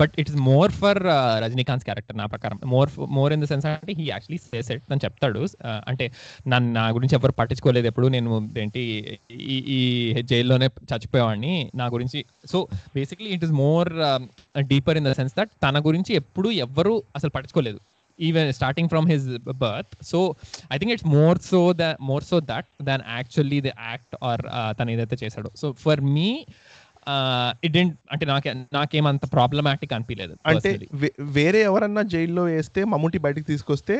[0.00, 1.00] but it's more for
[1.44, 2.58] Rajinikanth character నా ప్రకారం.
[2.74, 5.42] More more in the sense అంటే హీ యాక్చువల్లీ సేస్ ఇట్ అని చెప్తాడు.
[5.68, 6.06] Uh, అంటే
[6.52, 8.08] నన్ను నా గురించి ఎవరు పట్టించుకోలేదు ఎప్పుడు.
[8.16, 8.82] నేను ఏంటి
[9.54, 9.80] ఈ ఈ
[10.32, 12.20] జైల్లోనే చచ్చిపోయేవాడిని నా గురించి.
[12.52, 12.60] So
[12.94, 13.90] basically it is more
[14.72, 17.80] deeper in the sense that తన గురించి ఎప్పుడు ఎవ్వరు అసలు పట్టించుకోలేదు.
[18.18, 19.26] Even starting from his
[19.62, 20.18] birth so
[20.74, 24.42] I think it's more so the more so that than actually the act or
[24.80, 25.50] తను ఏదైతే చేశాడో.
[25.62, 26.28] సో ఫర్ మీ
[27.66, 27.76] ఇట్
[28.12, 30.70] అంటే నాకే నాకేమంత ప్రాబ్లమాటిక్ అనిపించలేదు అంటే
[31.36, 33.96] వేరే ఎవరన్నా జైల్లో వేస్తే మమ్ముటి బయటికి తీసుకొస్తే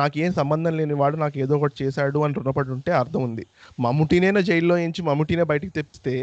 [0.00, 3.44] నాకేం సంబంధం లేని వాడు నాకు ఏదో ఒకటి చేశాడు అని రుణపడి ఉంటే అర్థం ఉంది.
[3.86, 6.14] మమ్ముటినేనా జైల్లో ఎంచి మమ్ముటినే బయటికి తెప్పిస్తే?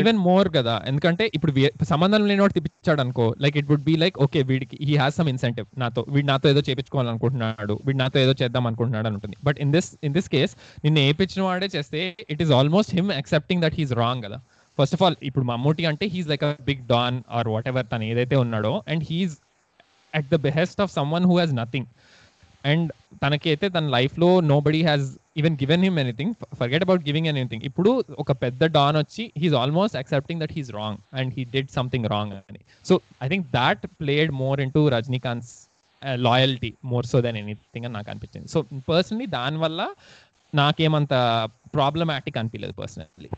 [0.00, 0.74] ఈవెన్ మోర్ కదా.
[0.90, 4.96] ఎందుకంటే ఇప్పుడు సంబంధం లేని వాడు తిప్పించాడు అనుకో like it would be like okay వీడికి హీ
[5.02, 9.38] హాస్ సమ్ ఇన్సెంటివ్ నాతో వీడు నాతో ఏదో చేపించుకోవాలనుకుంటున్నాడు వీడు నాతో ఏదో చేద్దాం అనుకుంటున్నాడు అని ఉంటుంది.
[9.48, 12.00] But in this in this case నిన్ను ఏపించిన వాడే చేస్తే
[12.34, 14.40] it is almost him accepting that he's wrong కదా.
[14.78, 18.36] ఫస్ట్ ఆఫ్ ఆల్ ఇప్పుడు మమ్మూటి అంటే he's like a big don or whatever తను ఏదైతే
[18.36, 19.36] ఉన్నాడో and he's
[20.14, 21.88] at the best of someone who has nothing
[22.64, 22.88] and
[23.22, 24.28] తనకైతే తన లైఫ్లో
[24.66, 25.06] nobody has
[25.40, 27.90] even given him anything forget about giving anything ఇప్పుడు
[28.22, 32.32] ఒక పెద్ద డాన్ వచ్చి he's almost accepting that he's wrong and he did something wrong
[32.32, 32.60] అని.
[32.84, 35.52] So I think that played more into Rajinikanth's
[36.26, 38.48] loyalty more so than anything అని నాకు అనిపించింది.
[38.48, 39.80] So personally దానివల్ల
[40.52, 41.14] నాకేమంత
[41.74, 43.30] ప్రాబ్లమాటిక్ అనిపించలేదు personally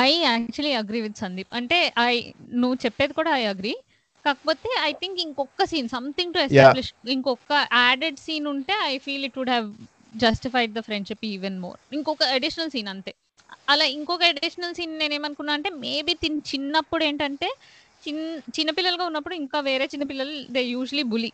[0.00, 2.14] I actually agree with Sandeep అంటే I
[2.60, 3.72] నువ్వు చెప్పేది కూడా ఐ అగ్రీ
[4.24, 9.38] కాకపోతే ఐ థింక్ ఇంకొక సీన్ సంథింగ్ టు ఎస్టాబ్లిష్ ఇంకొక యాడెడ్ సీన్ ఉంటే I feel it
[9.38, 9.68] would have
[10.14, 13.12] justified the friendship even more ఇంకొక అడిషనల్ సీన్ అంతే.
[13.68, 17.48] అలా ఇంకొక అడిషనల్ సీన్ నేను ఏమనుకున్నా అంటే మేబీ తిన్ చిన్నప్పుడు ఏంటంటే
[18.02, 18.22] చిన్న
[18.56, 21.30] చిన్నపిల్లలుగా ఉన్నప్పుడు ఇంకా వేరే చిన్నపిల్లలు they usually bully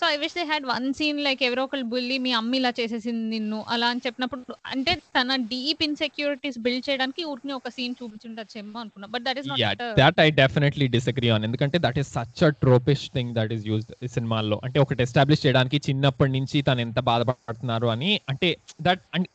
[0.00, 3.24] so I wish they had one scene like ఎవరో ఒకళ్ళు బుల్లి మీ అమ్మ ఇలా చేసేసింది
[3.32, 9.08] నిన్ను అలా అని చెప్పినప్పుడు అంటే తన డీప్ ఇన్సెక్యూరిటీస్ బిల్డ్ చేయడానికి ఊరికి ఒక సీన్ చూపించుండొచ్చేమో అనుకున్నా.
[9.14, 13.04] But that ya not that I definitely disagree on ఎందుకంటే that is such a tropish
[13.16, 14.58] thing that is used ఈ సినిమాల్లో.
[14.66, 18.50] అంటే ఒకటి ఎస్టాబ్లిష్ చేయడానికి చిన్నప్పటి నుంచి తను ఎంత బాధపడుతున్నారు అని అంటే
[18.88, 19.28] దట్ అండ్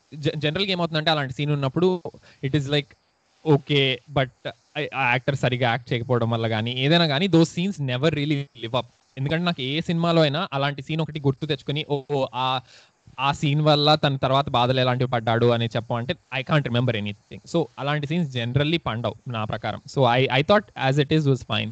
[0.45, 1.89] జనరల్గా ఏమవుతుందంటే అలాంటి సీన్ ఉన్నప్పుడు
[2.43, 2.91] it is like
[3.45, 3.81] okay
[4.19, 8.75] but ఆ యాక్టర్ సరిగా యాక్ట్ చేయకపోవడం వల్ల కానీ ఏదైనా కానీ those scenes never really live
[8.81, 11.97] up ఎందుకంటే నాకు ఏ సినిమాలో అయినా అలాంటి సీన్ ఒకటి గుర్తు తెచ్చుకొని ఓ
[12.43, 12.47] ఆ
[13.27, 17.59] ఆ సీన్ వల్ల తన తర్వాత బాధలు ఎలాంటివి పడ్డాడు అని చెప్పమంటే I can't remember anything so
[17.81, 19.81] అలాంటి సీన్స్ జనరల్లీ పండవు నా ప్రకారం.
[19.93, 21.71] So I I thought as it is was fine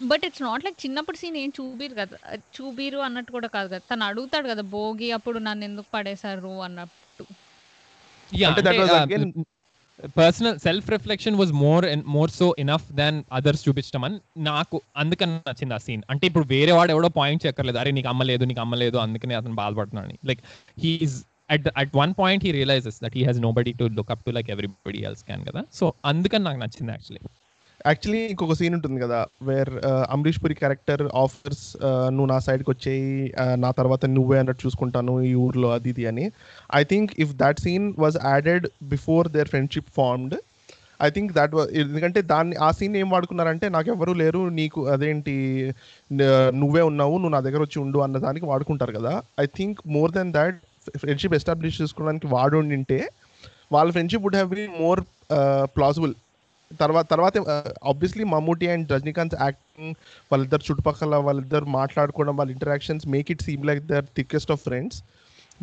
[0.00, 2.16] but it's not like చిన్నప్పుడు సీన్ ఏం చూపిరు కదా
[2.56, 3.82] చూపిరు అన్నట్టు కూడా కాదు కదా.
[3.92, 7.24] తను అడుగుతాడు కదా భోగి అప్పుడు నన్ను ఎందుకు పడేశారు అన్నట్టు.
[10.16, 15.74] Personal self reflection was more more so enough than others చూపించడం అని నాకు అందుకని నచ్చింది
[15.74, 17.78] ఆ సీన్ అంటే ఇప్పుడు వేరే వాడు ఎవడో పాయింట్ చెక్కర్లేదు.
[17.78, 20.26] అరే నీకు అమ్మలేదు నీకు అమ్మలేదు అందుకని అతను బాధపడుతున్నాడు.
[20.26, 20.40] Like
[20.78, 24.30] he's at at one point he realizes that he has nobody to look up to
[24.30, 25.62] like everybody else can కదా.
[25.72, 27.20] సో అందుకని నాకు నచ్చింది యాక్చువల్లీ
[27.86, 29.70] యాక్చువల్లీ ఇంకొక సీన్ ఉంటుంది కదా where
[30.14, 31.64] Amrish Puri character offers
[32.10, 33.08] నువ్వు నా సైడ్కి వచ్చేయి
[33.42, 36.24] uh, నా తర్వాత నువ్వే అన్నట్టు చూసుకుంటాను ఈ ఊర్లో అది ఇది అని.
[36.74, 40.36] I think if that scene was added before their friendship formed
[41.06, 45.36] I think that ఎందుకంటే దాన్ని ఆ సీన్ ఏం వాడుకున్నారంటే నాకు ఎవరు లేరు నీకు అదేంటి
[46.62, 49.12] నువ్వే ఉన్నావు నువ్వు నా దగ్గర వచ్చి ఉండు అన్న దానికి వాడుకుంటారు కదా.
[49.40, 50.58] I think more than that
[51.02, 52.98] friendship establish చేసుకోవడానికి వాడు ఉంటే
[53.72, 55.00] వాళ్ళ friendship would have been more
[55.76, 56.14] plausible
[56.80, 57.36] తర్వాత తర్వాత
[57.84, 59.94] obviously Mammootty and Rajinikanth acting
[60.30, 64.98] వాళ్ళిద్దరు చుట్టుపక్కల వాళ్ళిద్దరు మాట్లాడుకోవడం వాళ్ళ interactions make it seem like they're thickest of friends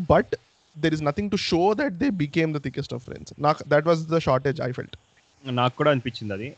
[0.09, 0.33] but
[0.75, 4.01] there is nothing to show that they became the thickest of friends నాకు that was
[4.07, 4.95] the shortage I felt
[5.43, 6.49] నాకు కూడా అనిపించింది అది.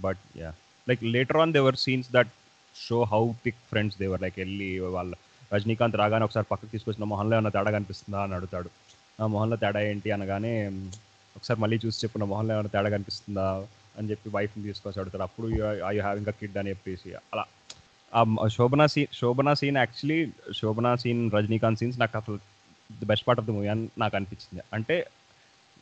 [0.00, 0.50] But ya
[0.86, 2.30] like later on they were scenes that
[2.76, 5.12] show how thick friends they were like వెళ్ళి వాళ్ళ
[5.52, 8.68] రజనీకాంత్ రాగానే ఒకసారి పక్కకి తీసుకొచ్చిన మొహన్లో ఏమైనా తేడా కనిపిస్తుందా అని అడుగుతాడు.
[9.18, 10.08] ఆ మొహన్లో తేడా ఏంటి?
[10.16, 10.52] అనగానే
[11.36, 13.46] ఒకసారి మళ్ళీ చూసి చెప్పిన మొహన్లో ఏమైనా తేడా కనిపిస్తుందా?
[13.98, 15.48] అని చెప్పి వైఫ్ని తీసుకొచ్చి అడుగుతాడు అప్పుడు
[15.90, 17.44] ఐ హ్యావింగ్ అ కిడ్ అని చెప్పేసి అలా.
[18.56, 20.18] Shobana scene Shobana scene actually
[20.60, 22.36] Shobana scene Rajinikanth scenes నాకు అసలు
[22.90, 24.62] the best part of the movie అని నాకు అనిపించింది.
[24.76, 24.96] అంటే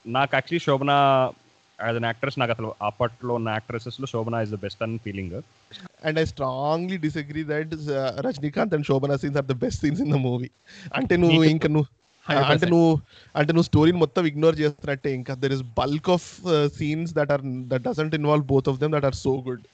[0.05, 0.97] నాకు actually Shobana
[1.79, 5.35] as an actress నాకు అసలు అప్పట్లో ఉన్న యాక్ట్రెసెస్లో శోభనా ఇస్ ద బెస్ట్ అని feeling
[6.07, 7.73] and I strongly disagree that
[8.27, 10.49] Rajinikanth and Shobana scenes are the best scenes in the movie
[10.99, 11.89] అంటే నువ్వు ఇంకా నువ్వు
[12.53, 12.91] అంటే నువ్వు
[13.41, 16.29] అంటే నువ్వు స్టోరీని మొత్తం ఇగ్నోర్ చేస్తున్నట్టే ఇంకా there is bulk of
[16.79, 19.65] scenes that are that doesn't involve both of them that are so good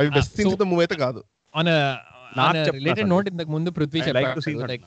[0.00, 1.22] అవి బెస్ట్ సీన్స్ ద మూవీ అయితే కాదు.
[1.54, 1.70] On
[2.78, 3.08] related.
[3.14, 4.02] నోట్ ఇంతకు ముందు పృథ్వీ.
[4.18, 4.86] లైక్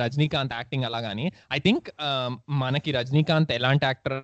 [0.00, 1.86] రజనీకాంత్ యాక్టింగ్ అలాగాని ఐ థింక్
[2.62, 4.16] మనకి రజనీకాంత్ ఎలాంటి యాక్టర్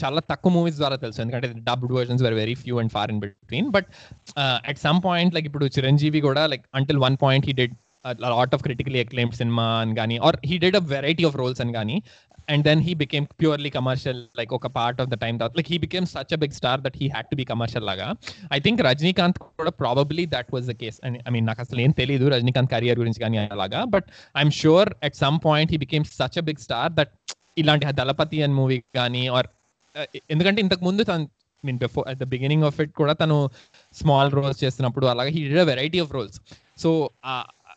[0.00, 1.18] చాలా తక్కువ మూవీస్ ద్వారా తెలుసు.
[1.24, 3.88] ఎందుకంటే dubbed versions were very few and far in between but
[4.70, 8.62] at some point like ఇప్పుడు చిరంజీవి కూడా like until one point he did lot of
[8.62, 12.02] critically acclaimed cinema అని కానీ or he did a variety of roles అని కానీ
[12.50, 15.78] and then he became purely commercial like ఒక part of the time తర్వాత like he
[15.78, 18.14] became such a big star that he had to be commercial లాగా.
[18.52, 22.28] I think Rajinikanth కూడా probably that was the case I mean నాకు అసలు ఏం తెలియదు
[22.28, 24.04] Rajinikanth career గురించి కానీ అలాగా but
[24.38, 27.12] I'm sure at some point he became such a big star that
[27.58, 29.46] ఇలాంటి దళపతి అని మూవీ కానీ ఆర్
[30.30, 31.28] ఎందుకంటే ఇంతకు ముందు తను
[31.64, 33.50] mean before at the beginning of it కూడా తను
[33.92, 36.40] స్మాల్ రోల్స్ చేస్తున్నప్పుడు అలాగే he did variety of roles
[36.78, 37.10] so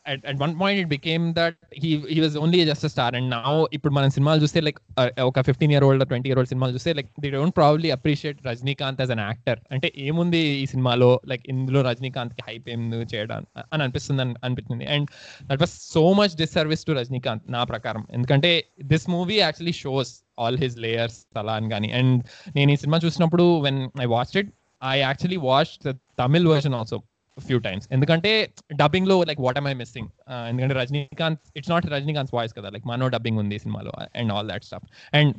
[0.05, 3.09] at, at one point it became that he he was only just a star.
[3.19, 6.51] And now ఇప్పుడు మనం సినిమాలు చూస్తే like uh, ఒక fifteen year old twenty year old
[6.53, 11.09] సినిమాలు చూస్తే like they don't probably appreciate Rajinikanth as an actor అంటే ఏముంది ఈ సినిమాలో
[11.31, 14.87] లైక్ ఇందులో రజనీకాంత్కి హైప్ ఏముంది చేయడం అని అనిపిస్తుంది అని అనిపించింది.
[14.95, 15.07] And
[15.51, 18.03] that was so much disservice to Rajinikanth నా ప్రకారం.
[18.17, 18.51] ఎందుకంటే
[18.93, 21.91] this movie actually shows all his layers అలా అని కానీ.
[22.01, 22.19] అండ్
[22.57, 26.97] నేను ఈ సినిమా చూసినప్పుడు when I watch it I actually watch the Tamil version also
[27.36, 28.30] few times ఎందుకంటే
[28.76, 30.08] డబ్బింగ్ లో లైక్ వాట్ ఐ మిస్సింగ్
[30.50, 34.48] ఎందుకంటే Rajinikanth it's not Rajinikanth voice కదా లైక్ మనో డబ్బింగ్ ఉంది ఈ సినిమాలో and all
[34.48, 35.34] that stuff and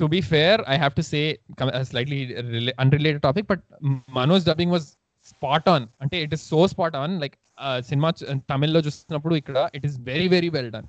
[0.00, 1.22] to be fair I have to say
[1.90, 2.20] slightly
[2.78, 3.64] unrelated topic but
[4.20, 4.88] Manoj dubbing was
[5.32, 7.36] spot on అంటే it is so spot on like
[7.88, 8.08] cinema
[8.52, 10.88] తమిళ్లో చూస్తున్నప్పుడు ఇక్కడ it is very very well done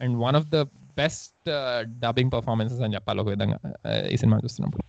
[0.00, 0.60] and one of the
[0.96, 1.48] best
[2.04, 4.84] dubbing performances అని చెప్పాలి ఒక విధంగా uh, ఈ cinema చూస్తున్నప్పుడు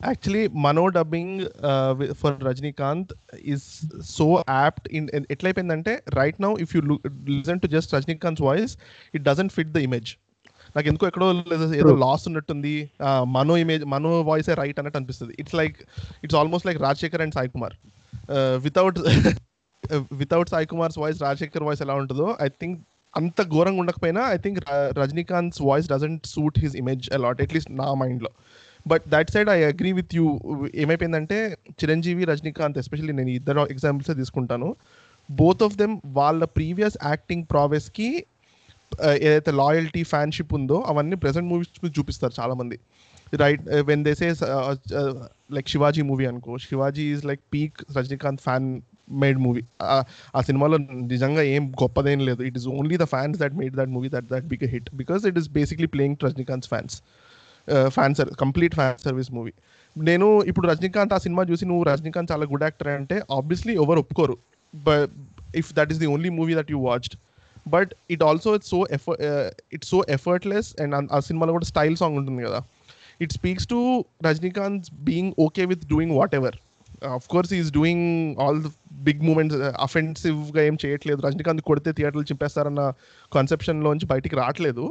[0.00, 1.38] actually Mano dubbing
[2.20, 3.12] for Rajinikanth
[3.52, 3.66] is
[4.16, 4.26] so
[4.58, 6.82] apt in ఎట్లయిపోయిందంటే right now if you
[7.36, 8.74] listen to just Rajinikanth voice
[9.16, 10.10] it doesn't fit the image
[10.76, 11.26] నాకు ఎందుకో ఎక్కడో
[11.80, 12.74] ఏదో లాస్ ఉన్నట్టుంది.
[13.36, 15.34] మనో ఇమేజ్ మనో వాయిసే రైట్ అన్నట్టు అనిపిస్తుంది.
[15.40, 15.78] It's like
[16.24, 17.76] it's almost like Rajasekhar and Sai Kumar
[18.66, 18.98] without
[20.22, 22.78] without Sai Kumar's voice Rajasekhar voice ఎలా ఉంటుందో I think
[23.14, 24.58] అంత ఘోరంగా ఉండకపోయినా I think
[25.00, 28.32] Rajinikanth voice doesn't suit his image a lot at least నా మైండ్లో
[28.86, 30.26] but that side I agree with you
[30.84, 31.38] ఏమైపోయిందంటే
[31.80, 34.70] Chiranjeevi Rajinikanth especially నేను ఇద్దరు examples తీసుకుంటాను.
[35.28, 38.08] బోత్ ఆఫ్ దెమ్ వాళ్ళ ప్రీవియస్ యాక్టింగ్ ప్రావెస్కి
[39.26, 42.76] ఏదైతే లాయల్టీ ఫ్యాన్షిప్ ఉందో అవన్నీ ప్రెసెంట్ మూవీస్ చూపిస్తారు చాలామంది.
[43.42, 44.28] Right when they say
[45.56, 48.68] like Shivaji movie అనుకో Shivaji is like peak Rajinikanth fan
[49.22, 49.62] made movie
[50.36, 50.76] ఆ సినిమాలో
[51.14, 52.42] నిజంగా ఏం గొప్పదేం లేదు.
[52.48, 55.38] It is only the fans that made that movie that that big hit because it
[55.42, 56.96] is basically playing Rajinikanth fans
[57.96, 59.52] fan service complete fan service movie
[59.96, 64.36] నేను ఇప్పుడు రజనీకాంత్ ఆ cinema చూసి నువ్వు రజనీకాంత్ చాలా గుడ్ యాక్టర్ అంటే ఆబ్వియస్లీ ఎవరు ఒప్పుకోరు.
[64.74, 65.12] But
[65.60, 67.16] if that is the only movie that you watched
[67.74, 69.18] but it also it's so effort
[69.76, 72.60] it's so effortless and ఆ సినిమాలో కూడా స్టైల్ సాంగ్ ఉంటుంది కదా.
[73.24, 73.78] It speaks to
[74.26, 76.56] Rajinikanth being okay with doing whatever
[77.16, 78.06] of course is doing
[78.42, 78.70] all the
[79.08, 81.20] big moments అఫెన్సివ్గా ఏం చేయట్లేదు.
[81.26, 82.84] రజనీకాంత్ కొడితే థియేటర్లు చింపేస్తారన్న
[83.32, 84.86] కాన్సెప్షన్లోంచి బయటికి రావట్లేదు.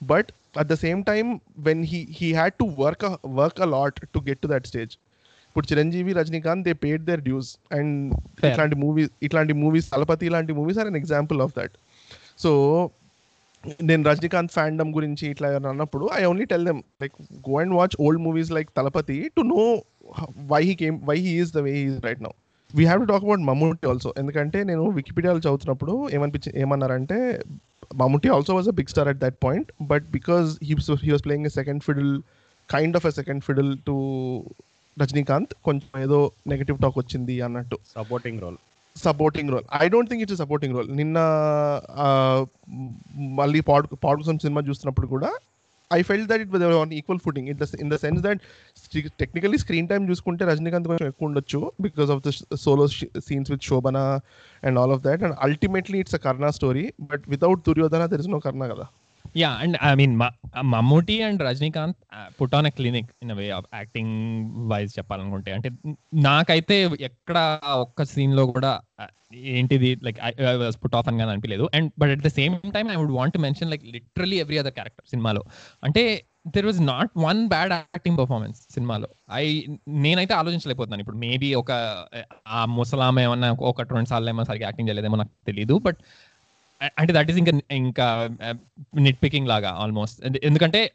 [0.00, 1.28] But at the same time
[1.60, 3.04] when he he had to work
[3.36, 4.94] work a lot to get to that stage
[5.48, 7.92] ఇప్పుడు Chiranjeevi Rajinikanth they paid their dues and.
[8.44, 11.74] ఇట్లాంటి మూవీస్ ఇట్లాంటి మూవీస్ తలపతి ఇలాంటి movies are an example of that
[12.38, 12.50] so
[13.86, 17.14] నేను Rajinikanth fandom గురించి ఇట్లా ఏమైనా అన్నప్పుడు I only tell them like
[17.46, 19.62] go and watch old movies like Thalapathi to know
[20.48, 22.32] why he came why he is the way is right now
[22.70, 27.18] we have to talk about Mammootty also ఎందుకంటే నేను వికీపీడియాలో చదువుతున్నప్పుడు ఏమనిపించి ఏమన్నారంటే
[27.94, 31.46] Mammootty also was a big star at that point but because he he was playing
[31.46, 32.22] a second fiddle
[32.70, 33.96] kind of a second fiddle to
[35.00, 37.78] Rajinikanth కొంచెం ఏదో negative talk వచ్చింది అన్నట్టు.
[37.94, 38.56] Supporting role
[38.96, 41.18] supporting role I don't think it's supporting role నిన్న
[43.16, 45.32] మళ్ళీ pod pod కోసం సినిమా చూస్తున్నప్పుడు కూడా
[45.90, 48.40] I felt that it on equal footing it in the sense that
[49.18, 52.86] technically screen time చూసుకుంటే రజనీకాంత్ కొంచెం ఎక్కువ ఉండొచ్చు because of the solo
[53.28, 53.98] scenes with Shobana
[54.62, 58.28] and all of that and ultimately it's a Karna story but without Duryodhana there is
[58.28, 58.86] no Karna కదా.
[59.36, 60.14] Yeah and I mean
[60.74, 61.98] Mammootty and Rajinikanth
[62.40, 64.14] put on a clinic in way of acting
[64.72, 65.52] wise చెప్పాలనుకుంటే.
[65.52, 65.70] అంటే
[66.28, 67.38] నాకైతే ఎక్కడ
[67.84, 68.72] ఒక్క సీన్లో కూడా
[69.54, 72.90] ఏంటిది like I was put off అని కానీ అనిపించలేదు and but at the same time
[72.90, 75.42] I would want mention like literally every other character సినిమాలో
[75.84, 76.04] అంటే
[76.46, 79.44] there was not one bad acting performance సినిమాలో ఐ
[79.88, 81.00] నేనైతే ఆలోచించలేకపోతున్నాను.
[81.00, 81.72] ఇప్పుడు మేబీ ఒక
[82.48, 85.98] ఆ ముసలామె ఏమన్నా ఒకటి రెండు సార్లు ఏమో సరిగ్గా యాక్టింగ్ చేయలేదేమో నాకు తెలియదు బట్
[86.82, 88.36] అంటే దట్ ఈస్ ఇంకా ఇంకా
[88.94, 90.92] నిట్ పికింగ్ లాగా ఆల్మోస్ట్ ఎందుకంటే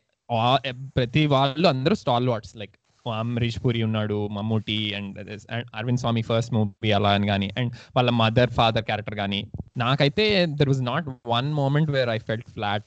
[0.74, 2.72] ప్రతి వాళ్ళు అందరూ stalwarts like
[3.12, 5.20] Amrish Puri ఉన్నాడు Mammootty and
[5.52, 10.70] Arvind Swamy first movie అలా అని కానీ అండ్ వాళ్ళ మదర్ ఫాదర్ క్యారెక్టర్ కానీ నాకైతే there
[10.70, 12.84] was not one moment where I felt flat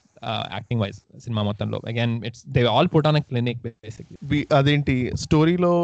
[0.53, 1.81] acting wise cinema మొత్తంలో.
[1.89, 5.75] Again it's they all put on clinic basically అదేంటి స్టోరీలో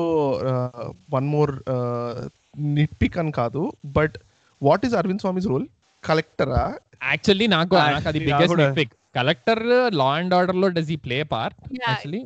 [1.11, 1.63] వన్ మోర్
[2.59, 4.19] నిట్ పిక్ అని కాదు but
[4.63, 5.67] what is Arvind Swamy's role
[6.05, 9.63] కలెక్టరా actually నాకు Ah, నాకు అది actually biggest pick collector
[10.01, 12.23] law and ఆర్డర్లో does he play part actually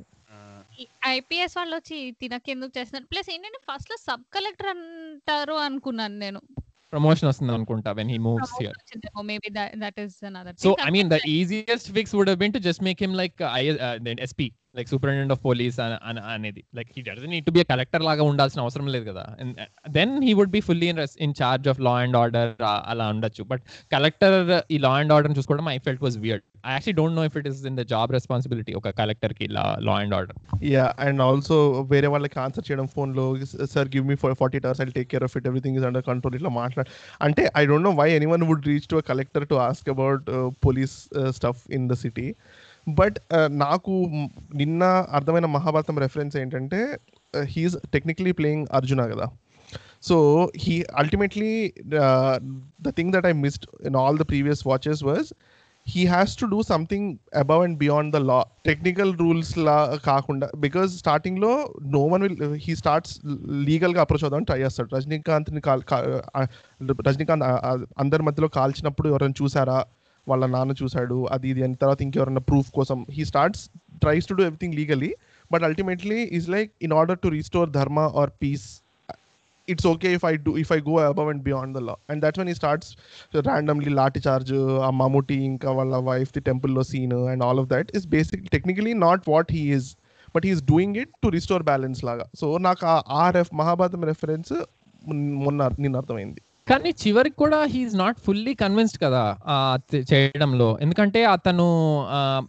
[1.10, 3.06] IPS వాళ్ళు వచ్చి తినకి ఎందుకు చేస్తున్నారు?
[3.10, 6.40] ప్లస్ ఏంటంటే ఫస్ట్లో సబ్ కలెక్టర్ అంటారు అనుకున్నాను నేను.
[6.92, 8.76] ప్రమోషన్ వస్తుంది అనుకుంటా when he moves here
[9.32, 9.50] maybe
[9.84, 13.00] that is another So I mean, the easiest fix would have been to just make
[13.04, 14.42] him like uh, I, uh, the SP,
[14.74, 18.00] like superintendent of police and, and అనేది like he doesn't need to be a collector
[18.08, 21.32] లాగా ఉండాల్సిన అవసరం లేదు కదా and uh, then he would be fully in, res- in
[21.40, 24.38] charge of law and order uh, అలా ఉండొచ్చు but collector
[24.76, 27.46] ఈ law and order చూసుకోవడం I felt was weird I actually don't know if it
[27.50, 29.64] is in the job responsibility ఒక కలెక్టర్కి law
[29.96, 31.56] and order yeah and also
[31.92, 33.24] వేరే వాళ్ళకి answer చేయడం ఫోన్లో
[33.74, 36.34] sir give me for forty hours I take care of it everything is under control
[36.34, 36.86] ఇట్లా మాట్లాడ
[37.20, 40.30] అంటే I don't know why anyone would reach to a collector to ask about
[40.66, 40.96] police
[41.30, 42.26] stuff in the city
[42.86, 43.92] but నాకు
[44.54, 46.80] నిన్న అర్థమైన Mahabharatam reference ఏంటంటే
[47.34, 49.26] he's technically playing Arjuna కదా.
[50.02, 50.16] So
[50.56, 51.52] he ultimately
[52.82, 55.30] the thing that I missed in all the previous watches was
[55.86, 60.92] he has to do something above and beyond the law technical rules law కాకుండా because
[60.98, 61.50] స్టార్టింగ్లో
[61.96, 63.20] no one will he starts
[63.68, 64.96] లీగల్గా approach అవుదామని try చేస్తాడు.
[64.96, 65.82] రజనీకాంత్ని call
[67.08, 67.44] Rajinikanth
[67.98, 69.78] అందరి మధ్యలో కాల్చినప్పుడు ఎవరైనా చూసారా?
[70.28, 73.06] వాళ్ళ నాన్న చూశాడు అది ఇది అని తర్వాత ఇంకెవరైనా ప్రూఫ్ కోసం.
[73.10, 73.68] He starts
[74.02, 75.10] tries to do everything legally
[75.52, 78.66] but ultimately is like in order to restore dharma or peace
[79.68, 81.96] it's okay if I if I go go above and beyond the law.
[82.08, 82.88] And that's when he starts
[83.46, 83.92] randomly
[84.26, 88.50] charge ఆ మమ్ముటి ఇంకా వాళ్ళ wife the టెంపుల్లో scene and all of that is basic
[88.50, 89.88] technically not what he is
[90.34, 93.24] but he's doing it to restore balance లాగా so నాకు ఆ- ఆ
[93.54, 94.52] Mahabharatam reference
[95.38, 99.22] మొన్న నిన్న అర్థమైంది కానీ చివరికి కూడా హీఈస్ నాట్ ఫుల్లీ కన్విన్స్డ్ కదా
[99.54, 99.56] ఆ
[100.10, 100.68] చేయడంలో.
[100.84, 101.66] ఎందుకంటే అతను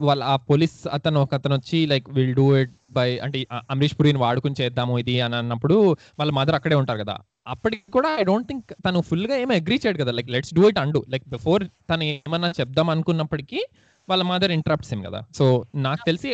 [0.08, 3.39] వాళ్ళ ఆ పోలీస్ అతను ఒక అతను వచ్చి like will do it by అంటే
[3.73, 5.78] అమరీష్ పురిని వాడుకుని చేద్దాము ఇది అని అన్నప్పుడు
[6.19, 7.15] వాళ్ళ మదర్ అక్కడే ఉంటారు కదా.
[7.54, 10.12] అప్పటికి కూడా ఐ డోంట్ థింక్ తను ఫుల్గా ఏమో అగ్రీ చేయడు కదా.
[10.17, 13.62] Like let's do it and like before తను ఏమన్నా చెప్దాం అనుకున్నప్పటికీ
[14.08, 15.21] వాళ్ళ మదర్ ఇంటరప్ట్స్ హిమ్ కదా.
[15.39, 15.45] సో
[15.88, 16.32] నాకు తెలిసి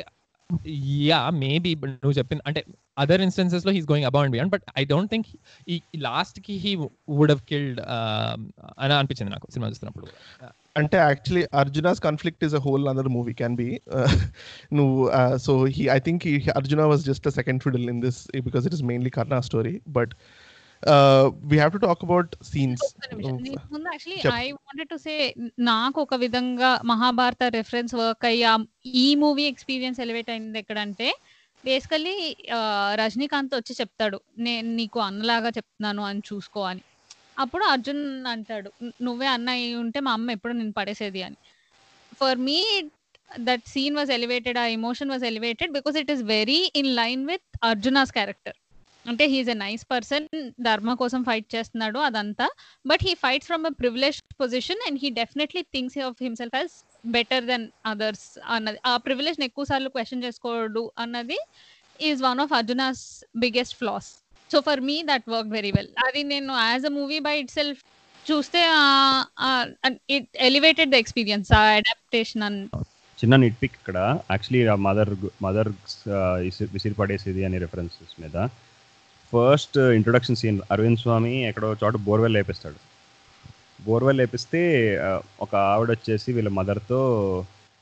[1.09, 2.61] యా మేబీ నువ్వు చెప్పిన అంటే
[2.97, 5.27] other ఇన్స్టెన్సెస్లో he's going above and beyond but I don't think
[5.67, 6.71] ఈ లాస్ట్కి హీ
[7.09, 7.79] వుడ్ హవ్ కిల్డ్
[8.79, 10.07] అని అనిపించింది నాకు సినిమా చూస్తున్నప్పుడు.
[10.77, 13.69] అంటే actually Arjuna's conflict is a whole other movie can be
[14.73, 18.73] నువ్వు so he I think Arjuna was just a second fiddle in this because it
[18.73, 20.13] is mainly Karna story but
[21.43, 22.83] we have to talk about scenes
[23.73, 24.19] ముందు actually.
[24.37, 25.15] I wanted to say
[25.67, 28.51] నాకు ఒక విధంగా Mahabharata reference work అయ్యా
[29.01, 31.09] ఈ movie experience elevate అయింది ఎక్కడంటే
[31.63, 32.15] basically
[32.95, 36.83] Rajinikanth వచ్చి చెప్తాడు నేను నీకు అన్నలాగా చెప్తున్నాను అని చూసుకో అని.
[37.37, 41.37] అప్పుడు అర్జున్ అంటాడు "ను- నువ్వే అన్న అయి ఉంటే మా అమ్మ ఎప్పుడు నేను పడేసేది అని.
[42.19, 42.57] For me
[43.29, 47.45] that scene was elevated ఆ emotion was elevated because it is very in line with
[47.63, 48.57] Arjuna's character
[49.05, 50.25] అంటే హీఈస్ ఎ నైస్ పర్సన్
[50.67, 52.47] ధర్మ కోసం ఫైట్ చేస్తున్నాడు అదంతా
[52.85, 56.73] but he fights from a privilege position and he definitely thinks of himself as
[57.15, 58.79] better than others అన్నది.
[58.91, 61.39] ఆ privilege ఎక్కువ సార్లు question చేసుకోడు అన్నది
[62.09, 63.03] is one of Arjuna's
[63.43, 64.09] biggest flaws
[64.51, 67.81] so for me that work very well అది నేను as a movie by itself
[68.25, 68.61] చూస్తే
[70.15, 72.59] it elevated the experience ఆ అడాప్టేషన్ అన్
[73.17, 73.97] చిన్న నిట్ పిక్ ఇక్కడ.
[74.33, 75.11] యాక్చువల్లీ మదర్
[75.45, 75.69] మదర్
[76.75, 78.35] విసిరి పడేసేది అనే రెఫరెన్సెస్ మీద.
[79.31, 80.59] First introduction scene.
[80.73, 82.79] Arvind Swamy ఎక్కడో చోట బోర్వెల్ లేపిస్తాడు.
[83.85, 84.61] బోర్వెల్ లేపిస్తే
[85.45, 86.99] ఒక ఆవిడ వచ్చేసి వీళ్ళ మదర్తో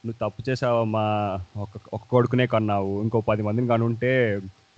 [0.03, 1.05] నువ్వు తప్పు చేసావమ్మా
[1.63, 4.11] ఒక ఒక కొడుకునే కన్నావు ఇంకో పది మందిని కనుంటే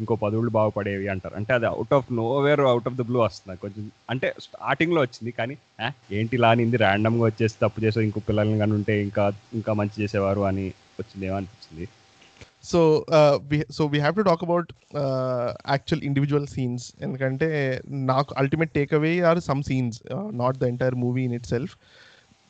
[0.01, 1.35] ఇంకో పదువులు బాగుపడేవి అంటారు.
[1.39, 2.07] అంటే అది out of
[2.45, 3.55] nowhere out of the blue వస్తుంది.
[3.63, 5.55] కొంచెం అంటే స్టార్టింగ్లో వచ్చింది కానీ
[6.19, 6.77] ఏంటి లానింది అనింది?
[6.83, 9.25] ర్యాండమ్గా వచ్చేసి తప్పు చేసావు ఇంకో పిల్లల్ని కనుంటే ఇంకా
[9.59, 10.65] ఇంకా మంచి చేసేవారు అని
[11.01, 11.85] వచ్చిందేమో అనిపించింది
[12.63, 13.05] so
[13.71, 14.69] so we have to talk about
[15.69, 17.49] actual individual scenes ఎందుకంటే
[17.89, 21.75] నాకు ultimate takeaway are some scenes not the entire movie in itself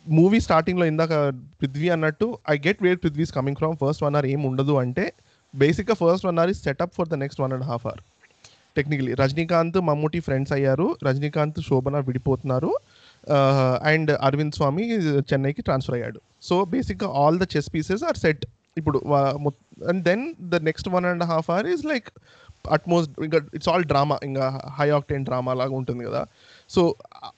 [0.07, 1.13] movie స్టార్టింగ్లో ఇందాక
[1.61, 5.13] పృథ్వీ అన్నట్టు I get where Prithvi's coming from first one hour ఏం ఉండదు అంటే
[5.55, 8.01] బేసిక్గా first one hour is setup for the next one and half hour
[8.75, 10.97] technically Rajinikanth Mammootty friends అయ్యారు.
[11.07, 12.71] రజనీకాంత్ శోభన విడిపోతున్నారు.
[13.83, 14.83] And Arvind స్వామి
[15.31, 16.19] చెన్నైకి ట్రాన్స్ఫర్ అయ్యాడు.
[16.41, 18.45] సో బేసిక్గా all the chess pieces are set
[18.77, 18.97] ఇప్పుడు
[19.89, 22.07] and then the next one and half hour is like
[22.71, 24.45] utmost ఇంకా it's all drama ఇంకా
[24.77, 26.21] high octane drama లాగా ఉంటుంది కదా.
[26.69, 26.81] So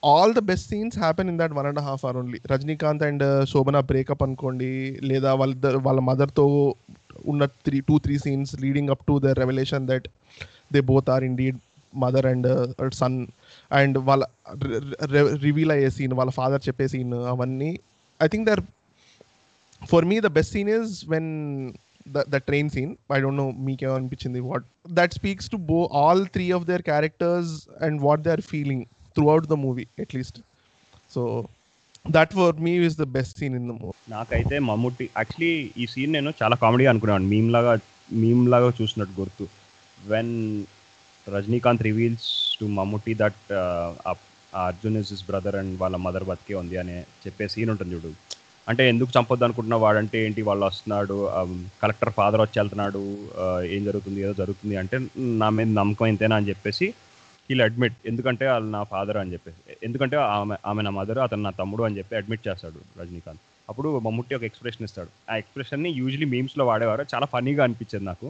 [0.05, 3.79] all the best scenes happen in that one and half hour only Rajinikanth and Shobana
[3.91, 4.71] breakup అనుకోండి
[5.03, 5.53] లేదా వాళ్ళ
[5.87, 6.45] వాళ్ళ మదర్తో
[7.25, 10.07] ఉన్న three two three scenes leading up to the revolution that
[10.73, 11.59] they both are deed
[11.93, 12.47] mother and
[12.93, 13.17] son
[13.71, 14.23] and వాళ్ళ
[15.43, 17.71] reveal అయ్యే scene వాళ్ళ father చెప్పే సీన్ అవన్నీ
[18.19, 18.63] I think there
[19.91, 21.29] for me the best scene is when
[22.15, 24.65] the the train scene I don't know మీకేమనిపించింది what
[24.99, 27.53] that speaks to both all three of their characters
[27.87, 28.85] and what they are feeling
[29.33, 30.39] throughout the movie at least
[31.15, 31.23] so
[32.17, 36.13] that for me is the best scene in the movie నాకైతే Mammootty actually ఈ scene
[36.17, 37.73] నేను చాలా comedy అనుకున్నాను meme లాగా
[38.23, 39.45] meme లాగా చూసినట్టు గుర్తు.
[39.97, 40.33] When
[41.27, 44.15] Rajinikanth reveals to Mammootty that uh,
[44.63, 48.09] Arjun is is brother and వాళ్ళ మదర్ బతికే ఉంది అని చెప్పే సీన్ ఉంటుంది చూడు.
[48.67, 50.41] అంటే ఎందుకు చంపొద్దు అనుకుంటున్నా వాడంటే ఏంటి?
[50.49, 51.15] వాళ్ళు వస్తున్నాడు
[51.81, 53.01] కలెక్టర్ ఫాదర్ వచ్చి వెళ్తున్నాడు
[53.75, 54.19] ఏం జరుగుతుంది?
[54.25, 54.97] ఏదో జరుగుతుంది అంటే
[55.41, 56.87] నా మీద నమ్మకం ఇంతేనా అని చెప్పేసి
[57.49, 59.59] వీళ్ళు అడ్మిట్ ఎందుకంటే వాళ్ళు నా ఫాదర్ అని చెప్పేసి.
[59.87, 63.43] ఎందుకంటే ఆమె ఆమె నా మదర్ అతను నా తమ్ముడు అని చెప్పి అడ్మిట్ చేస్తాడు రజనీకాంత్.
[63.69, 65.11] అప్పుడు మమ్ముట్టి ఒక ఎక్స్ప్రెషన్ ఇస్తాడు.
[65.31, 67.05] ఆ ఎక్స్ప్రెషన్ని యూజువలీ మీమ్స్లో వాడేవారు.
[67.13, 68.27] చాలా ఫనీగా అనిపించేది నాకు.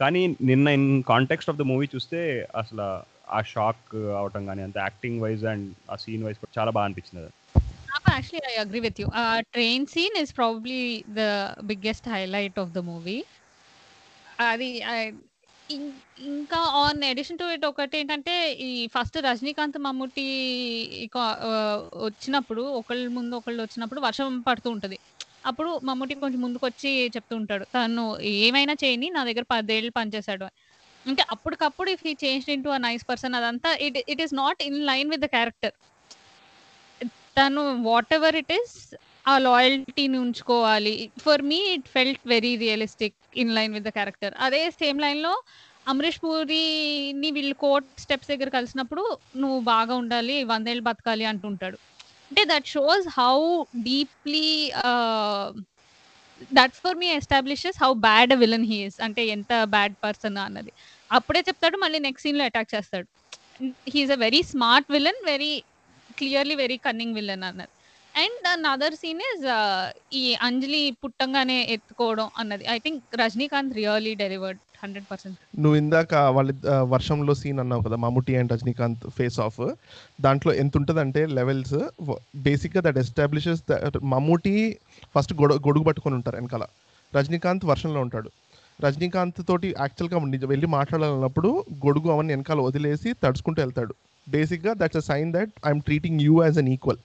[0.00, 2.20] కానీ నిన్న in context of the movie చూస్తే
[2.56, 2.86] అసలు
[3.36, 7.32] ఆ షాక్ అవటం కానీ అంత యాక్టింగ్ వైజ్ అండ్ ఆ సీన్ వైజ్ చాలా బాగా అనిపించింది అది.
[8.06, 9.08] Actually i agree with you.
[9.12, 11.30] Uh train scene is probably the
[11.64, 13.22] biggest highlight of the movie.
[14.42, 14.68] అది
[16.26, 18.34] ఇంకా ఆన్ ఎడిషన్ టు ఇట్ ఒకటి ఏంటంటే
[18.66, 20.24] ఈ ఫస్ట్ రజనీకాంత్ మమ్ముట్టి
[22.06, 24.98] వచ్చినప్పుడు ఒకళ్ళ ముందు ఒకళ్ళు వచ్చినప్పుడు వర్షం పడుతూ ఉంటుంది.
[25.50, 27.64] అప్పుడు మమ్ముటి కొంచెం ముందుకు వచ్చి చెప్తూ ఉంటాడు.
[27.76, 28.04] తను
[28.44, 30.46] ఏమైనా చేయని నా దగ్గర పదేళ్ళు పనిచేశాడు
[31.06, 34.78] అంటే అప్పటికప్పుడు if he change into a nice person అదంతా it it is not in
[34.90, 35.74] line with the character
[37.36, 38.74] తను వాట్ ఎవర్ ఇట్ ఈస్
[39.32, 40.94] ఆ లాయల్టీని ఉంచుకోవాలి.
[41.26, 45.32] For me it felt very realistic in line with the character అదే same లైన్లో
[45.92, 49.02] అమరీష్ పూరిని వీళ్ళు court steps దగ్గర కలిసినప్పుడు
[49.42, 51.78] నువ్వు బాగా ఉండాలి వందేళ్ళు బతకాలి అంటుంటాడు.
[52.30, 53.34] అంటే that shows how
[53.88, 54.48] deeply
[56.58, 60.72] that for me establishes how bad villain he's అంటే ఎంత బ్యాడ్ పర్సన్ అన్నది.
[61.10, 63.06] అప్పుడే చెప్తాడు మళ్ళీ నెక్స్ట్ సీన్లో అటాక్ చేస్తాడు.
[63.92, 65.52] He's a very smart villain very
[66.18, 67.72] clearly very cunning villain అన్నది
[68.14, 69.46] అండ్ అదర్ సీన్ ఇస్
[70.16, 72.64] ఈ అంజలి పుట్టంగానే ఎత్తుకోవడం అన్నది.
[72.74, 76.50] I think Rajinikanth really delivered hundred percent నువ్వు ఇందాక వాళ్ళ
[76.94, 79.60] వర్షంలో సీన్ అన్నావు కదా Mammootty and Rajinikanth face off
[80.26, 81.76] దాంట్లో ఎంత ఉంటుందంటే లెవెల్స్
[82.46, 83.62] బేసిక్గా దట్ ఎస్టాబ్లిషెస్
[84.14, 84.54] మమ్ముటి
[85.16, 86.64] ఫస్ట్ గొడ గొడుగు పట్టుకొని ఉంటారు వెనకాల.
[87.12, 88.30] రజనీకాంత్ వర్షంలో ఉంటాడు.
[88.84, 91.50] రజనీకాంత్ తోటి యాక్చువల్గా వెళ్ళి మాట్లాడాలన్నప్పుడు
[91.86, 93.94] గొడుగు అవన్నీ వెనకాల వదిలేసి తడుచుకుంటూ వెళ్తాడు.
[94.26, 97.00] బేసిక్గా that's a sign that I'm treating you as an equal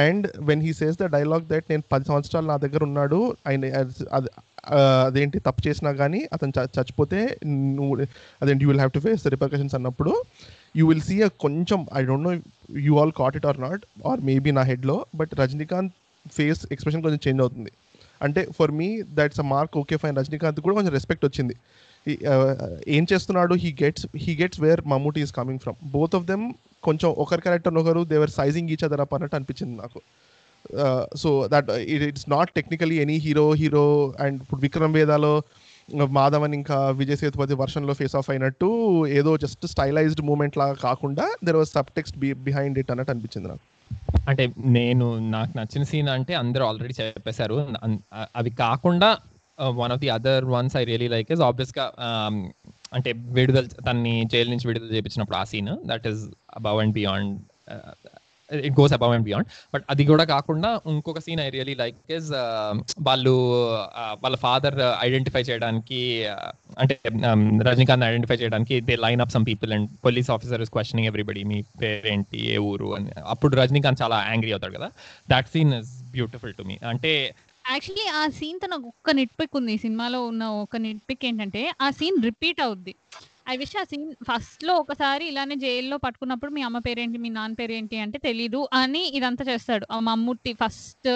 [0.00, 3.64] and when he says the dialogue that నేను పది సంవత్సరాలు నా దగ్గర ఉన్నాడు ఆయన
[5.06, 7.18] అదేంటి తప్పు చేసినా కానీ అతను చ- చచ్చిపోతే
[7.74, 7.94] నువ్వు
[8.42, 10.12] అదేంటి you will have to face the repercussions అన్నప్పుడు
[10.76, 12.32] యూ విల్ సీ అ కొంచెం I don't know
[12.80, 15.94] you all caught it or not or maybe నా హెడ్లో బట్ రజనీకాంత్
[16.32, 17.70] ఫేస్ ఎక్స్ప్రెషన్ కొంచెం చేంజ్ అవుతుంది.
[18.20, 18.88] అంటే for me
[19.18, 21.56] that's a mark okay fine Rajinikanth కూడా కొంచెం respect వచ్చింది.
[22.96, 23.54] ఏం చేస్తున్నాడు?
[23.62, 26.44] He gets he gets where Mammootty is coming from both of them
[26.88, 30.00] కొంచెం ఒకరి క్యారెక్టర్ ఒకరు దేవర్ సైజింగ్ ఈచ్ అదర్ అప్ అన్నట్టు అనిపించింది నాకు.
[31.22, 33.86] So that it it's not technically any hero hero
[34.24, 35.32] and ఇప్పుడు విక్రమ్ వేదాలో
[36.18, 38.68] మాధవన్ ఇంకా విజయ్ సేతుపతి వర్షన్లో ఫేస్ ఆఫ్ అయినట్టు
[39.18, 42.16] ఏదో జస్ట్ స్టైలైజ్డ్ మూమెంట్ లాగా కాకుండా there was subtext
[42.48, 43.64] behind it అన్నట్టు అనిపించింది నాకు.
[44.28, 47.56] అంటే నేను నాకు నచ్చిన సీన్ అంటే అందరూ ఆల్రెడీ చెప్పేశారు.
[48.36, 49.10] అవి కాకుండా
[49.80, 51.84] one of the other ones I really like is ఆబ్వియస్గా
[52.92, 55.72] అంటే విడుదల తన్ని జైలు నుంచి విడుదల చేయించినప్పుడు ఆ scene.
[55.86, 56.22] That is
[56.54, 57.32] above and beyond
[58.50, 62.28] it goes above and beyond but అది కూడా కాకుండా ఇంకొక scene I really like is
[63.08, 63.34] వాళ్ళు
[64.02, 64.76] uh, వాళ్ళ ఫాదర్
[65.06, 66.00] ఐడెంటిఫై uh, చేయడానికి
[66.34, 66.50] uh,
[66.82, 66.96] అంటే
[67.30, 71.44] um, రజనీకాంత్ ఐడెంటిఫై చేయడానికి they line up some people and police officer is questioning everybody
[71.52, 73.10] మీ పేరేంటి ఏ ఊరు అని.
[73.34, 74.90] అప్పుడు రజనీకాంత్ చాలా యాంగ్రీ అవుతాడు కదా.
[75.34, 77.12] That scene is beautiful to me అంటే
[77.64, 81.86] యాక్చువల్లీ ఆ సీన్తో నాకు ఒక్క నిట్ పిక్ ఉంది సినిమాలో ఉన్న ఒక నిట్ పిక్ ఏంటంటే ఆ
[82.00, 82.94] సీన్ రిపీట్ అవుద్ది.
[83.46, 87.96] ఐ విష్ ఆ సీన్ ఫస్ట్లో ఒకసారి ఇలానే జైల్లో పట్టుకున్నప్పుడు మీ అమ్మ పేరేంటి మీ నాన్న పేరేంటి
[88.04, 89.84] అంటే తెలీదు అని ఇదంతా చేస్తాడు.
[89.90, 91.08] ఆ మమ్ముట్టి ఫస్ట్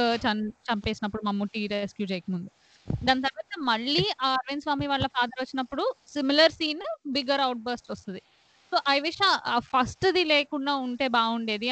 [0.68, 2.50] చంపేసినప్పుడు మమ్ముట్టి రెస్క్యూ చేయకముందు.
[3.02, 8.22] దాని తర్వాత మళ్ళీ అరవింద్ స్వామి వాళ్ళ ఫాదర్ వచ్చినప్పుడు similar scene bigger outburst వస్తుంది.
[8.72, 9.20] So I wish
[9.72, 11.68] first the లేకుండా ఉంటే బాగుండేది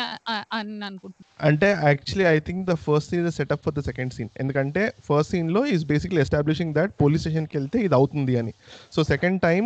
[0.58, 4.30] అని అనుకుంటున్నాను అంటే actually I think the first scene setup for the second scene.
[4.42, 8.52] ఎందుకంటే ఫస్ట్ సీన్లో is basically establishing that police స్టేషన్కి వెళ్తే ఇది అవుతుంది అని.
[8.94, 9.64] So second time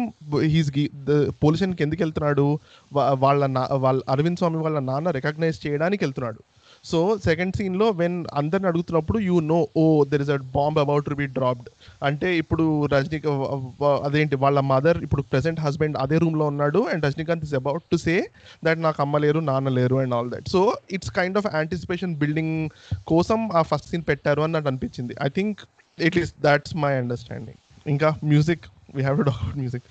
[0.54, 0.70] he's
[1.44, 2.46] police స్టేషన్కి ఎందుకు వెళ్తున్నాడు?
[3.24, 6.40] వాళ్ళ నా వాళ్ళ అరవింద్ స్వామి వాళ్ళ నాన్న రికగ్నైజ్ చేయడానికి వెళ్తున్నాడు.
[6.84, 11.14] సో సెకండ్ సీన్లో వెన్ అందరిని అడుగుతున్నప్పుడు you know oh there is a bomb about to
[11.14, 11.68] be dropped
[12.02, 13.26] అంటే ఇప్పుడు రజనీక్
[14.04, 18.14] అదేంటి వాళ్ళ మదర్ ఇప్పుడు ప్రెసెంట్ హస్బెండ్ అదే రూమ్లో ఉన్నాడు and Rajinikanth is about to say
[18.64, 22.56] that నాకు అమ్మ లేరు నాన్న లేరు and all that so it's kind of anticipation building
[23.04, 25.14] కోసం ఆ ఫస్ట్ సీన్ పెట్టారు అని నాకు అనిపించింది.
[25.22, 25.60] I think
[25.98, 28.64] it is that's my understanding ఇంకా music
[28.96, 29.86] we have to talk about music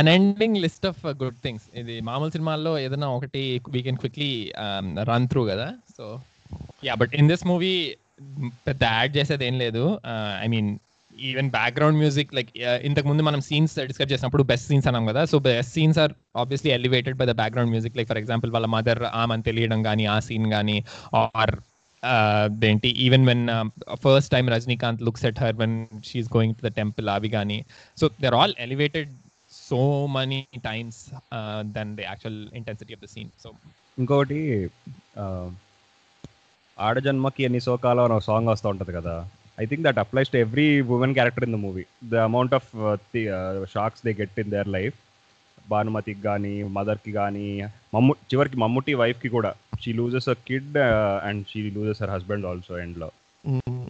[0.00, 3.44] unending list of good things ఇది మామూలు సినిమాల్లో ఏదైనా ఒకటి
[3.76, 4.32] we can quickly
[5.12, 5.68] run through కదా.
[5.96, 6.04] So
[6.88, 7.72] yeah but in this movie
[8.68, 9.84] పెద్ద యాడ్ చేసేది ఏం లేదు.
[10.44, 10.70] I mean
[11.28, 12.50] even background music like
[12.88, 15.22] ఇంతకు ముందు మనం సీన్స్ డిస్కస్ చేసినప్పుడు బెస్ట్ సీన్స్ అన్నాం కదా.
[15.32, 16.12] So best scenes are
[16.42, 20.16] obviously elevated by the background music like for example వాళ్ళ మదర్ ఆమెను తెలియడం కానీ ఆ
[20.28, 20.76] సీన్ కానీ
[21.22, 21.54] ఆర్
[22.64, 22.88] ఏంటి?
[22.88, 23.44] Even when
[23.94, 27.64] first time Rajinikanth looks at her when she's going to the temple అవి కానీ
[28.00, 29.10] so they're all elevated
[29.52, 31.10] so many times
[31.60, 33.50] then the actual intensity of the scene so
[33.98, 34.68] ఇంకోటి
[36.78, 39.28] ఆడజన్మకి ఎన్ని శోకాలు అని ఒక సాంగ్ వస్తూ ఉంటుంది కదా.
[39.60, 42.68] I think that applies to every woman character in the movie the amount of
[43.72, 44.94] shocks they get in their life
[45.68, 47.46] భానుమతికి కానీ మదర్కి కానీ
[47.94, 49.50] మమ్ము చివరికి మమ్ముటి వైఫ్కి కూడా.
[49.82, 50.76] She loses a kid
[51.26, 53.08] and she loses her husband also ఎండ్లో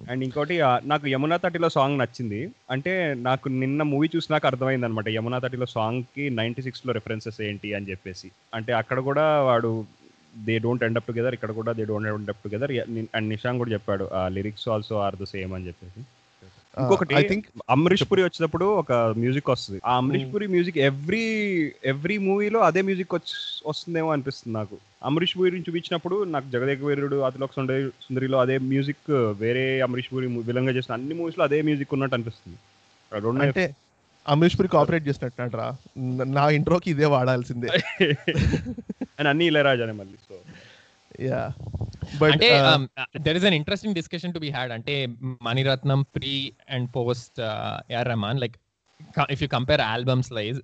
[0.08, 2.40] అండ్ ఇంకోటి ఆ, నాకు యమునా తటిలో సాంగ్ నచ్చింది.
[2.70, 7.90] అంటే నాకు నిన్న మూవీ చూసినాక అర్థమైంది అనమాట యమునా తటిలో సాంగ్కి నైన్టీ సిక్స్లో రెఫరెన్సెస్ ఏంటి అని
[7.90, 8.28] చెప్పేసి.
[8.54, 9.70] అంటే అక్కడ కూడా వాడు
[10.46, 12.72] they don't end up together ఇక్కడ కూడా they don't end up together
[13.16, 16.00] and Nishang కూడా చెప్పాడు ఆ lyrics also are the same అని చెప్పేసి.
[16.82, 19.78] ఇంకొకటి ఐ థింక్ అమరీష్ పురి వచ్చినప్పుడు ఒక మ్యూజిక్ వస్తుంది.
[19.84, 21.24] ఆ Amrish Puri music every
[21.92, 23.14] every మూవీలో అదే మ్యూజిక్
[23.66, 24.76] వస్తుందేమో అనిపిస్తుంది నాకు.
[25.02, 29.10] అమరీష్ పురి చూపించినప్పుడు నాకు జగదేక వీరుడు అతిలోక సుందరి సుందరిలో అదే మ్యూజిక్
[29.40, 32.58] వేరే అమరీష్ పురి విలంగా చేసిన అన్ని మూవీస్లో అదే మ్యూజిక్ ఉన్నట్టు అనిపిస్తుంది.
[33.46, 33.64] అంటే
[34.26, 35.66] అమరీష్ పురి కాపరేట్ చేసినట్టు రా
[36.36, 37.68] నా ఇంట్రోకి ఇదే వాడాల్సిందే.
[39.18, 40.34] అండ్ అన్ని ఇళయరాజానే మళ్ళీ సో
[41.24, 41.40] యా
[42.28, 42.48] అంటే
[43.26, 44.94] there is an interesting discussion to be had అంటే
[45.42, 46.34] Mani Ratnam pre
[46.70, 47.38] and post
[47.90, 48.56] AR Rahman like
[49.30, 50.58] if you compare albums లైజ్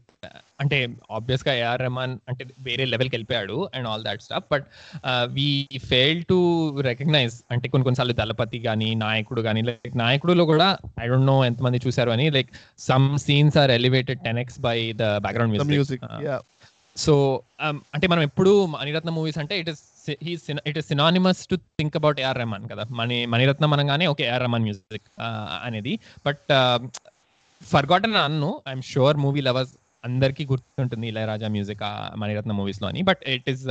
[0.61, 0.79] అంటే
[1.11, 4.67] ఆబ్వియస్గా ఏఆర్ రెహమాన్ అంటే వేరే లెవెల్కి వెళ్ళిపోయాడు and all that stuff but
[5.31, 5.49] we
[5.89, 6.39] fail to
[6.81, 10.69] recognise అంటే కొన్ని కొన్నిసార్లు దళపతి కానీ నాయకుడు కానీ లైక్ నాయకుడులో కూడా
[11.03, 15.11] ఐ డోంట్ నో ఎంతమంది చూసారు అని like some scenes are elevated ten X by the
[15.19, 16.05] background music
[16.97, 17.13] so
[17.67, 19.83] um, అంటే మనం ఎప్పుడు మణిరత్న మూవీస్ అంటే it is
[20.69, 22.85] it is synonymous to think about AR Rahman కదా.
[23.01, 25.09] మణి మణిరత్నం అనగానే ఓకే ఏఆర్ రెహమాన్ మ్యూజిక్
[25.69, 25.95] అనేది.
[26.27, 26.45] బట్
[27.63, 29.75] ఫర్గాటన్ uh, అన్ను ఐఎమ్ షూర్ మూవీ లవర్స్
[30.05, 31.83] అందరికీ గుర్తుంటుంది ఇళయరాజా మ్యూజిక్
[32.23, 33.03] మణిరత్న మూవీస్లో అని.
[33.11, 33.65] But it is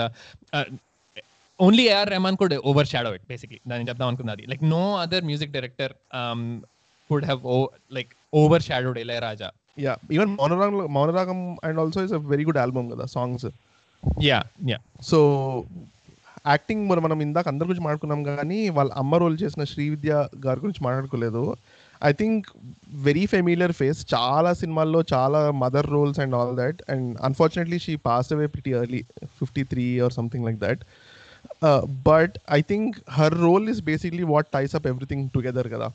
[1.60, 2.56] only AR Rahman could
[2.94, 4.44] overshadow it basically దాన్ని చెప్దాం అనుకున్నది.
[4.52, 5.94] Like no other music director
[7.10, 7.42] could have
[7.98, 8.12] like
[8.70, 9.50] overshadowed Ilaiyaraaja.
[9.78, 13.46] Yeah even Mouna Ragam Mouna Ragam and also is a very good album కదా songs
[14.22, 15.20] yeah yeah so
[16.48, 20.84] acting మరి మనం ఇందాక అందరి గురించి మాట్లాడుకున్నాం కానీ వాళ్ళ అమ్మ రోల్ చేసిన శ్రీవిద్య గారి గురించి
[20.84, 21.56] మాట్లాడుకోలేదు.
[22.06, 22.48] I think
[22.94, 28.34] very familiar face చాలా సినిమాల్లో చాలా mother roles and all that and unfortunately she pass
[28.34, 29.02] away pretty early
[29.40, 30.84] fifty three or something like that
[32.06, 35.90] but I think her role is basically what ties up everything together కదా.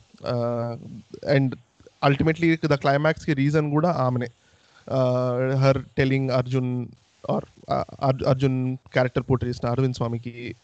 [1.27, 1.55] And
[2.03, 4.29] ultimately the క్లైమాక్స్కి reason కూడా ఆమెనే.
[5.63, 6.71] Her telling Arjun
[7.29, 7.45] or
[8.27, 10.55] Arjun character portray చేసిన అరవింద్ స్వామికి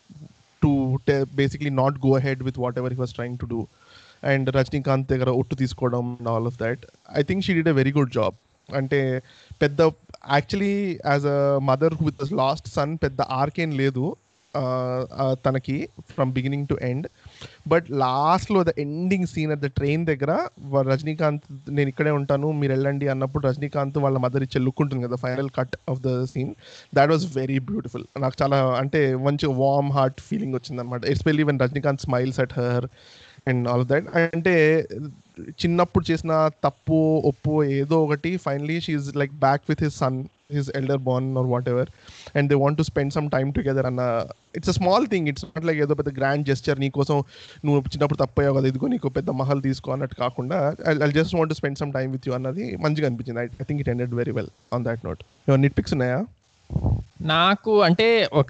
[0.62, 0.72] to
[1.36, 3.68] basically not go ahead with whatever he was trying to do
[4.24, 6.84] and Rajinikanth దగ్గర ఒట్టు తీసుకోవడం all of that
[7.16, 8.36] I think she did a very good job
[8.70, 9.00] అంటే
[9.62, 14.06] పెద్ద actually as a mother with lost son పెద్ద ఆర్కేం లేదు.
[15.44, 15.76] తనకి
[16.16, 17.08] from beginning to end
[17.68, 20.32] but లాస్ట్లో the ending scene at the train దగ్గర
[20.88, 25.50] రజనీకాంత్ నేను ఇక్కడే ఉంటాను మీరు వెళ్ళండి అన్నప్పుడు రజనీకాంత్ వాళ్ళ మదర్ ఇచ్చే లుక్ ఉంటుంది కదా final
[25.50, 26.54] cut of the scene
[26.96, 31.60] that was very beautiful నాకు చాలా అంటే మంచి వార్మ్ హార్ట్ ఫీలింగ్ వచ్చింది అనమాట especially when
[31.60, 32.88] Rajinikanth smiles at her
[33.48, 34.56] and all that అంటే
[35.62, 36.34] చిన్నప్పుడు చేసిన
[36.64, 40.20] తప్పు ఒప్పు ఏదో ఒకటి finally she's like back with his son
[40.50, 41.90] his elder born or whatever
[42.36, 44.02] and they want to spend some time together అన్న
[44.56, 47.18] it's small thing it's not like ఏదో పెద్ద గ్రాండ్ జెస్చర్ నీకోసం
[47.66, 50.60] నువ్వు చిన్నప్పుడు తప్పయ్యావు కదా ఇదిగో నీకు పెద్ద మహల్ తీసుకో అన్నట్టు కాకుండా
[51.06, 53.42] I just want to spend some time with you అన్నది మంచిగా అనిపించింది.
[53.62, 55.24] I think it ended very well on that note
[55.80, 56.20] nitpicks ఉన్నాయా?
[57.34, 58.50] నాకు అంటే ఒక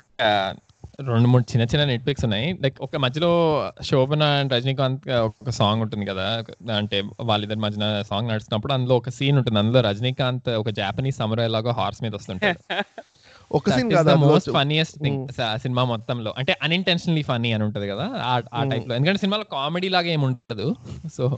[1.01, 2.59] రెండు మూడు చిన్న చిన్న నెట్ పిక్స్ ఉన్నాయి.
[2.61, 6.43] లైక్ ఒక మధ్యలో శోభన అండ్ రజనీకాంత్ ఒక సాంగ్ ఉంటుంది కదా.
[6.75, 9.59] అంటే వాళ్ళిద్దరి మధ్యన సాంగ్ నడుస్తున్నప్పుడు అందులో ఒక సీన్ ఉంటుంది.
[9.59, 12.59] అందులో రజనీకాంత్ ఒక జాపనీస్ సమరో లాగా హార్స్ మీద వస్తుంటాడు.
[13.51, 16.33] ఒక scene most funniest thing cinema మొత్తంలో.
[16.37, 18.09] అంటే అన్ఇంటెన్షనల్లీ ఫన్నీ అని ఉంటది కదా.
[18.15, 18.39] ఆ-.
[18.39, 18.95] టైప్లో.
[18.95, 20.75] ఎందుకంటే సినిమాలో కామెడీ లాగా ఏమి ఉండదు
[21.13, 21.37] సో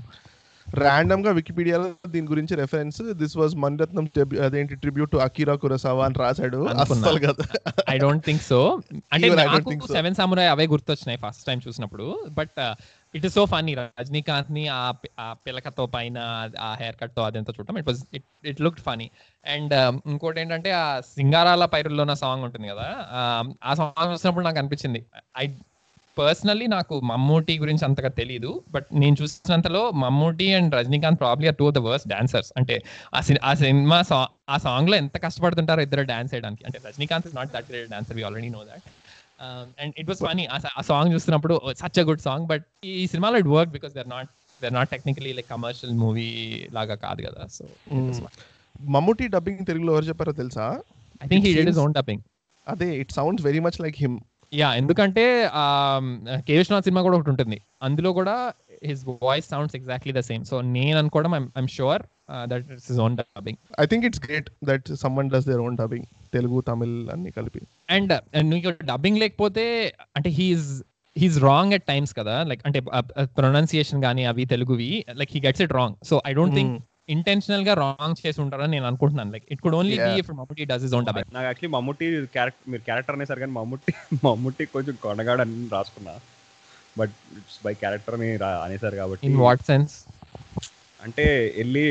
[0.68, 4.06] ర్యాండమ్గా వికీపీడియాలో దీని గురించి రెఫరెన్స్ దిస్ వాజ్ మణిరత్నం
[4.46, 6.60] అదేంటి ట్రిబ్యూట్ టు అకీరా కురసావా అని రాశాడు.
[6.84, 7.46] అస్సలు కదా.
[7.90, 8.60] ఐ డోంట్ థింక్ సో
[9.14, 9.94] అంటే Even I don't నాకు think so.
[9.98, 12.08] సెవెన్ సామురాయ్ అవే గుర్తొచ్చినాయి ఫస్ట్ టైం చూసినప్పుడు.
[12.30, 12.60] But
[13.14, 14.64] it is so funny రజనీకాంత్ని
[15.20, 16.18] ఆ పిలకతో పైన
[16.60, 19.08] ఆ హెయిర్ కట్తో అదంతా చూడటం it was it it look funny
[19.46, 19.74] and
[20.14, 22.88] ఇంకోటి ఏంటంటే ఆ సింగారాల పైరుల్లో నా సాంగ్ ఉంటుంది కదా
[23.64, 25.02] ఆ సాంగ్ చూసినప్పుడు నాకు అనిపించింది.
[25.38, 25.48] ఐ
[26.20, 31.68] పర్సనల్లీ నాకు మమ్మూటి గురించి అంతగా తెలియదు బట్ నేను చూసినంతలో Mammootty and Rajinikanth probably are two
[31.68, 32.76] of the worst dancers అంటే
[33.14, 36.64] ఆ ఆ సినిమా సా- ఆ సాంగ్లో ఎంత కష్టపడుతుంటారో ఇద్దరు డాన్స్ చేయడానికి.
[36.68, 38.86] అంటే Rajinikanth is not that great dancer we already know that
[39.80, 42.66] and it was funny ఆ సాంగ్ చూస్తున్నప్పుడు such a good song but
[42.96, 44.30] ఈ సినిమాలో it work because there not
[44.62, 46.30] there not technically like commercial movie
[46.74, 47.66] లాగా కాదు కదా so
[48.90, 50.66] Mammootty dubbing తెలుగులో ఎవరు చెప్పారో తెలుసా?
[51.22, 52.24] I think he did seems- own dubbing
[52.68, 54.18] అదే it sounds very much like him
[54.52, 55.24] yeah ఎందుకంటే
[56.48, 57.58] కే విశ్వనాథ్ సినిమా కూడా ఒకటి ఉంటుంది.
[57.88, 58.36] అందులో కూడా
[58.90, 62.04] his voice sounds exactly the same so నేను అనుకోవడం I'm sure
[62.52, 66.08] that it's his own dubbing I think it's great that someone does their own dubbing
[66.36, 67.62] Telugu Tamil అన్ని కలిపి.
[67.96, 68.14] అండ్
[68.54, 69.66] నీకు డబ్బింగ్ లేకపోతే
[70.18, 70.70] అంటే he's
[71.16, 72.36] he's wrong at times కదా.
[72.50, 72.80] Like అంటే
[73.38, 74.92] pronunciation కానీ అవి తెలుగువి
[75.22, 76.76] like he gets it wrong so I don't think
[77.10, 79.32] ఇంటెన్షనల్గా wrong చేసి ఉంటారని నేను అనుకుంటున్నాను.
[79.36, 80.14] Like it could only be.
[80.22, 83.94] If Mammootty does is own నాకు యాక్చువల్లీ మమ్ముట్టి క్యారెక్టర్ మీరు క్యారెక్టర్ అనేసారు కానీ మమ్ముట్టి
[84.26, 86.16] మమ్ముట్టి కొంచెం కొనగాడు అని రాసుకున్నా
[86.96, 88.30] బట్ ఇట్స్ బై క్యారెక్టర్ అని
[88.66, 89.96] అనేసారు కాబట్టి ఇన్ వాట్ సెన్స్
[91.00, 91.26] అంటే
[91.58, 91.86] వెళ్ళి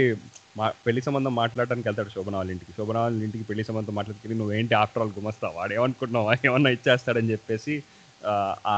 [0.57, 2.73] మా పెళ్ళి సంబంధం మాట్లాడడానికి వెళ్తాడు శోభన వాళ్ళ ఇంటికి.
[2.79, 7.75] శోభన వాళ్ళ ఇంటికి పెళ్ళి సంబంధం మాట్లాడుకుని నువ్వేంటి ఆఫ్టర్ ఆల్ గుమస్తా వాడు ఏమనుకుంటున్నావా ఏమన్నా ఇచ్చేస్తాడని చెప్పేసి
[8.23, 8.33] ఆ,
[8.67, 8.77] ఆ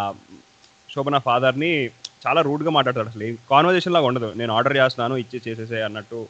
[0.89, 1.73] శోభన ఫాదర్ని
[2.27, 3.37] చాలా రూడ్గా మాట్లాడతాడు అసలు.
[3.51, 4.33] కాన్వర్జేషన్ లాగా ఉండదు.
[4.37, 6.29] నేను ఆర్డర్ చేస్తున్నాను ఇచ్చి చేసేసే అన్నట్టు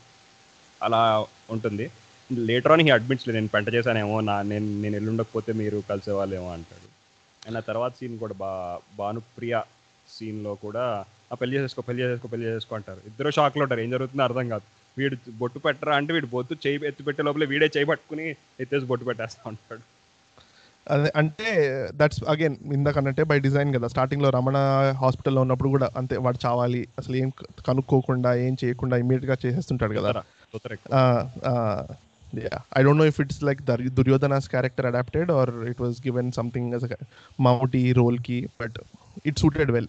[0.82, 1.90] అలా ఉంటుంది.
[2.32, 6.88] లేటర్ ఆన్ హీ అడ్మిట్స్ నేను పెంట చేశానేమో నా నేను నేను ఎల్లుండకపోతే మీరు కలిసేవాళ్ళేమో అంటాడు.
[7.46, 9.60] అండ్ ఆ తర్వాత సీన్ కూడా బా భానుప్రియ
[10.08, 13.00] సీన్లో కూడా ఆ పెళ్ళి చేసేసుకో పెళ్ళి చేసేసుకో పెళ్ళి చేసేసుకో అంటారు.
[13.06, 13.80] ఇద్దరు షాక్లో ఉంటారు.
[13.80, 14.62] ఏం జరుగుతుందో అర్థం కాదు.
[14.98, 19.06] వీడు బొట్టు పెట్టరా అంటే వీడు బొత్తు చేయి ఎత్తి పెట్టే లోపల వీడే చేయి పట్టుకుని ఎత్తేసి బొట్టు
[19.06, 19.97] పెట్టేస్తా ఉంటాడు.
[20.90, 21.50] అంటే
[21.94, 23.86] దట్స్ అగైన్ ఇందాక అన్నట్టే బై డిజైన్ కదా.
[23.88, 24.56] స్టార్టింగ్లో రమణ
[25.00, 27.30] హాస్పిటల్లో ఉన్నప్పుడు కూడా అంతే వాడు చావాలి అసలు ఏం
[27.68, 30.22] కనుక్కోకుండా ఏం చేయకుండా ఇమీడియట్గా చేసేస్తుంటాడు కదా.
[32.78, 36.80] I don't know if it's like దుర్యోధనాస్ character adapted or it was given something
[37.40, 38.78] మౌటి రోల్కి బట్
[39.26, 39.88] ఇట్ సూటెడ్ వెల్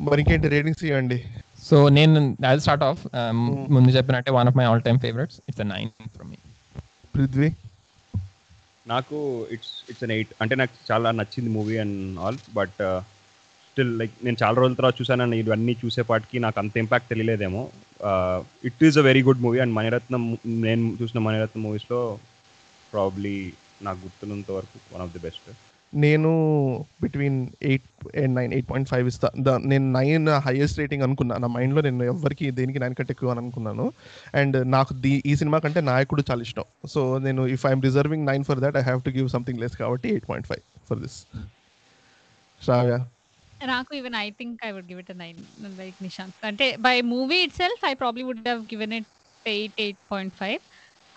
[0.00, 1.24] మరి ఇంకేంటి రేటింగ్స్ ఇవ్వండి.
[1.62, 3.00] సో నేను అది స్టార్ట్ ఆఫ్
[3.70, 6.36] ముందు చెప్పినట్టే one of my all time favourites it's nine from me
[7.16, 7.50] Prithvi
[8.86, 9.16] నాకు
[9.50, 12.78] it's it's an eight అంటే నాకు చాలా నచ్చింది movie and all but
[13.66, 17.62] still like నేను చాలా రోజుల తర్వాత చూసానని ఇవన్నీ చూసేపాటికి నాకు అంత impact తెలియలేదేమో.
[18.64, 20.22] It is a very good movie and Mani Ratnam
[20.66, 22.00] నేను చూసిన మణిరత్నం మూవీస్లో
[22.92, 23.36] ప్రాబ్లీ
[23.82, 25.48] నాకు గుర్తున్నంత వరకు వన్ ఆఫ్ ది బెస్ట్
[25.92, 26.30] నేను
[27.02, 27.38] between
[27.70, 27.86] eight
[28.22, 29.28] and nine eight point five ఇస్తా.
[29.72, 31.36] నేను నైన్ హైయెస్ట్ రేటింగ్ అనుకున్నా.
[31.44, 33.86] నా మైండ్లో నేను ఎవరికి దేనికి నైన్ కంటే ఎక్కువ అని అనుకున్నాను.
[34.40, 36.66] అండ్ నాకు దీ ఈ సినిమా కంటే నాయకుడు చాలా ఇష్టం.
[36.94, 40.08] సో నేను if I'm reserving nine for that I have to give something less కాబట్టి
[40.14, 41.18] eight point five for this
[42.60, 42.98] Shravya
[43.70, 45.40] నాకు even I think I would give it nine
[45.80, 49.10] like Nishant అంటే by movie itself I probably would have given it
[49.44, 50.60] eight eight point five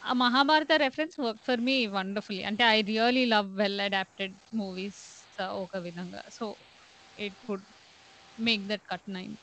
[0.04, 5.02] ఆ Mahabharata reference work for me wonderfully అంటే I really love well adapted movies
[5.58, 6.22] ఒక విధంగా.
[6.32, 6.46] So
[7.18, 7.68] it would
[8.40, 9.34] make that cut nine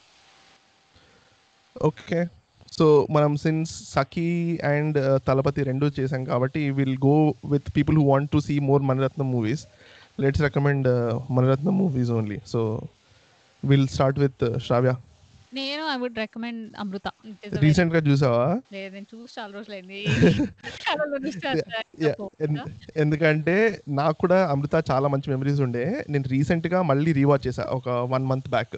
[1.76, 2.20] okay
[2.72, 4.28] so మనం since Sakhi
[4.64, 7.16] and Thalapathi రెండు చేసాం కాబట్టి will go
[7.52, 9.64] with people who want to see more Mani Ratnam movies
[10.20, 10.88] let's recommend
[11.36, 12.60] Mani Ratnam movies only so
[13.62, 14.92] will start with Shravya
[15.52, 17.08] నేను I would recommend అమృత.
[17.62, 18.60] రీసెంట్గా చూసావా?
[18.74, 20.06] లేదు నేను చూసి చాలా రోజులైంది.
[22.96, 26.04] ఎందుకంటే నాకు కూడా అమృత చాలా మంచి మెమరీస్ ఉండే.
[26.08, 28.76] నేను రీసెంట్గా మళ్ళీ రీవాచ్ చేశా ఒక వన్ మంత్ బ్యాక్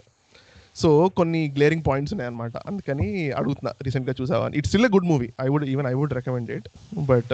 [0.75, 3.07] సో కొన్ని గ్లేరింగ్ పాయింట్స్ ఉన్నాయి అనమాట అందుకని
[3.39, 6.67] అడుగుతున్నా రీసెంట్గా చూసావా it's still good movie I would even I would recommend it
[7.07, 7.33] but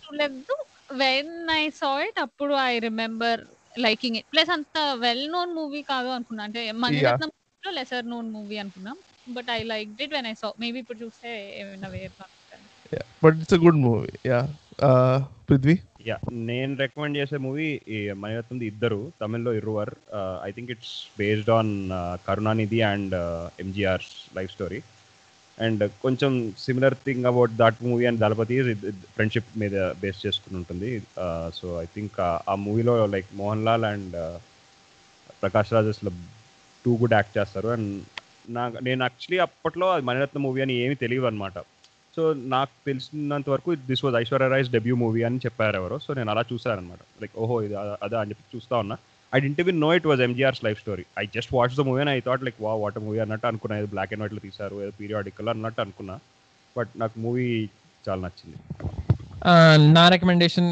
[0.00, 0.56] చూడలేదు.
[1.02, 3.42] వెన్ ఐ సా ఇట్ అప్పుడు I remember
[3.78, 6.44] liking it plus అంత వెల్ నోన్ మూవీ కాదు అనుకున్నా.
[6.48, 7.30] అంటే మణిరత్నం
[7.62, 8.98] లో లెసర్ నోన్ మూవీ అనుకున్నాం
[9.36, 11.30] but I like it when I saw maybe ఇప్పుడు చూస్తే
[11.60, 12.14] ఏమైనా వేరు
[13.24, 14.40] but it's a good movie yeah
[15.48, 15.76] Prithvi
[16.08, 16.16] yeah
[16.50, 17.66] నేను రికమెండ్ చేసే మూవీ
[18.22, 19.92] మణిరత్నంది ఇద్దరు తమిళ్ళో Iruvar.
[20.48, 21.72] I think it's based on
[22.28, 23.14] Karunanidhi and
[23.64, 24.06] MGR
[24.38, 24.80] life story
[25.58, 26.32] and కొంచెం
[26.64, 28.56] similar thing about that movie and Thalapathi
[29.16, 30.90] friendship మీద బేస్ చేసుకుని ఉంటుంది.
[31.58, 32.16] So I think
[32.52, 34.16] ఆ మూవీలో లైక్ మోహన్ లాల్ అండ్
[35.42, 36.12] ప్రకాష్ రాజ్ అసలు
[36.84, 37.68] టూ కూడా యాక్ట్ చేస్తారు.
[37.74, 37.90] అండ్
[38.56, 41.58] నా నేను యాక్చువల్లీ అప్పట్లో అది మణిరత్న మూవీ అని ఏమీ తెలియదు అనమాట
[42.16, 42.22] సో
[42.54, 45.96] నాకు తెలిసినంత వరకు this was Aishwarya Rai's debut movie అని చెప్పారు ఎవరో.
[46.04, 48.96] సో నేను అలా చూసాను అనమాట లైక్ ఓహో ఇది అదే అదా అని చెప్పి చూస్తా ఉన్నా.
[49.34, 51.04] I didn't even know it was MGR's life story.
[51.22, 53.76] I just watch the movie అని ఐ థాట్ లైక్ వా వాట్ మూవీ అన్నట్టు అనుకున్నా.
[53.80, 56.16] ఏదో బ్లాక్ అండ్ వైట్లో తీశారు ఏదో పీరియాడికల్ అన్నట్టు అనుకున్నా.
[56.76, 57.46] బట్ నాకు మూవీ
[58.08, 58.58] చాలా నచ్చింది.
[59.96, 60.70] నా రికమెండేషన్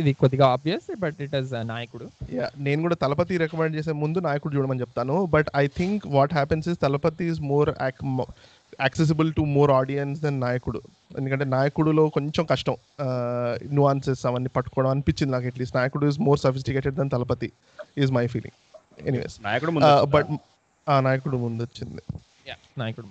[0.00, 2.06] ఇది కొద్దిగా obvious but it is Nayakudu.
[2.38, 5.16] Yeah నేను కూడా తలపతి రికమెండ్ చేసే ముందు నాయకుడు చూడమని చెప్తాను.
[5.34, 7.70] But I think what happens is Thalapathi is more
[8.84, 10.80] accessible to more audiences than Nayakudu.
[11.18, 12.76] ఎందుకంటే నాయకుడులో కొంచెం కష్టం
[13.78, 15.76] నువాన్సెస్ అవన్నీ పట్టుకోవడం అనిపించింది నాకు at least.
[15.80, 17.50] Nayakudu is more sophisticated than Thalapathi
[18.04, 18.56] is my feeling
[19.10, 20.30] anyways Nayakudu ముందు బట్
[20.86, 22.02] ఆ నాయకుడు ముందు వచ్చింది.
[22.82, 23.08] నాయకుడు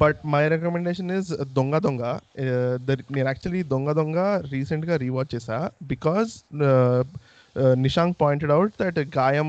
[0.00, 2.02] but my recommendation is Donga Donga
[3.14, 4.18] నేను యాక్చువల్లీ దొంగ దొంగ
[4.52, 6.32] రీసెంట్గా రీవాచ్ చేసా because
[7.84, 9.48] Nishank pointed out that Gaayam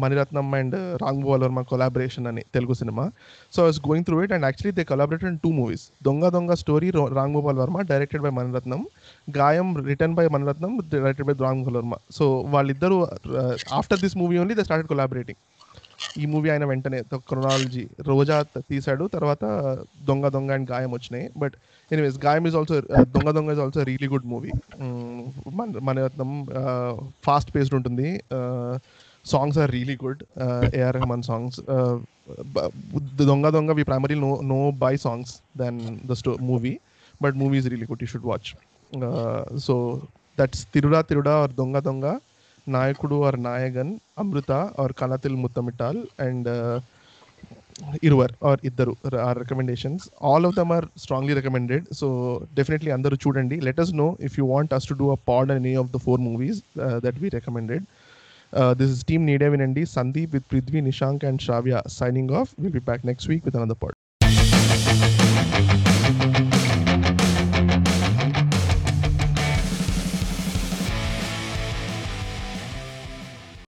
[0.00, 3.04] Mani Ratnam and Ram Varma collaboration అని Telugu cinema.
[3.52, 6.90] So I's going through it and actually they collaborate in two movies Donga Donga story
[6.90, 8.86] Ram Gopal Varma directed by Mani Ratnam
[9.38, 13.06] Gaayam return by Mani Ratnam directed by Ram Gopal Varma so వాళ్ళిద్దరూ
[13.72, 15.40] after this movie only they started collaborating
[16.22, 16.98] ఈ movie ఆయన వెంటనే
[17.30, 18.36] chronology రోజా
[18.70, 19.04] తీశాడు.
[19.14, 19.44] తర్వాత
[20.08, 21.26] దొంగ దొంగ and Gaayam వచ్చినాయి.
[21.42, 21.54] But
[21.90, 22.74] anyways Gaayam is also
[23.14, 24.52] Donga Donga is also really good movie.
[25.58, 26.08] మన మన
[27.26, 28.08] ఫాస్ట్ పేస్డ్ ఉంటుంది.
[29.26, 30.22] Songs are really good.
[30.80, 31.58] AR Rahman songs.
[33.30, 35.80] Donga Donga we primary no no by songs then
[36.10, 36.74] the స్టో movie.
[37.22, 38.50] But movie is really good you should watch.
[39.66, 39.74] So
[40.38, 42.06] that's Thiruda Thiruda are Donga Donga.
[42.66, 46.80] Nayakudu or Nayagan, Amruta or Kalathil Muttamittal, and uh,
[48.40, 50.08] or Iddaru are recommendations.
[50.18, 51.94] All of them are strongly recommended.
[51.94, 53.62] So definitely under Chudandi.
[53.62, 55.98] Let us know if you want us to do a pod on any of the
[55.98, 57.86] four movies uh, that we recommended.
[58.52, 62.54] Uh, this is Team Nida Vinandi, Sandeep with Prithvi, Nishank, and Shravya signing off.
[62.56, 63.92] We'll be back next week with another pod.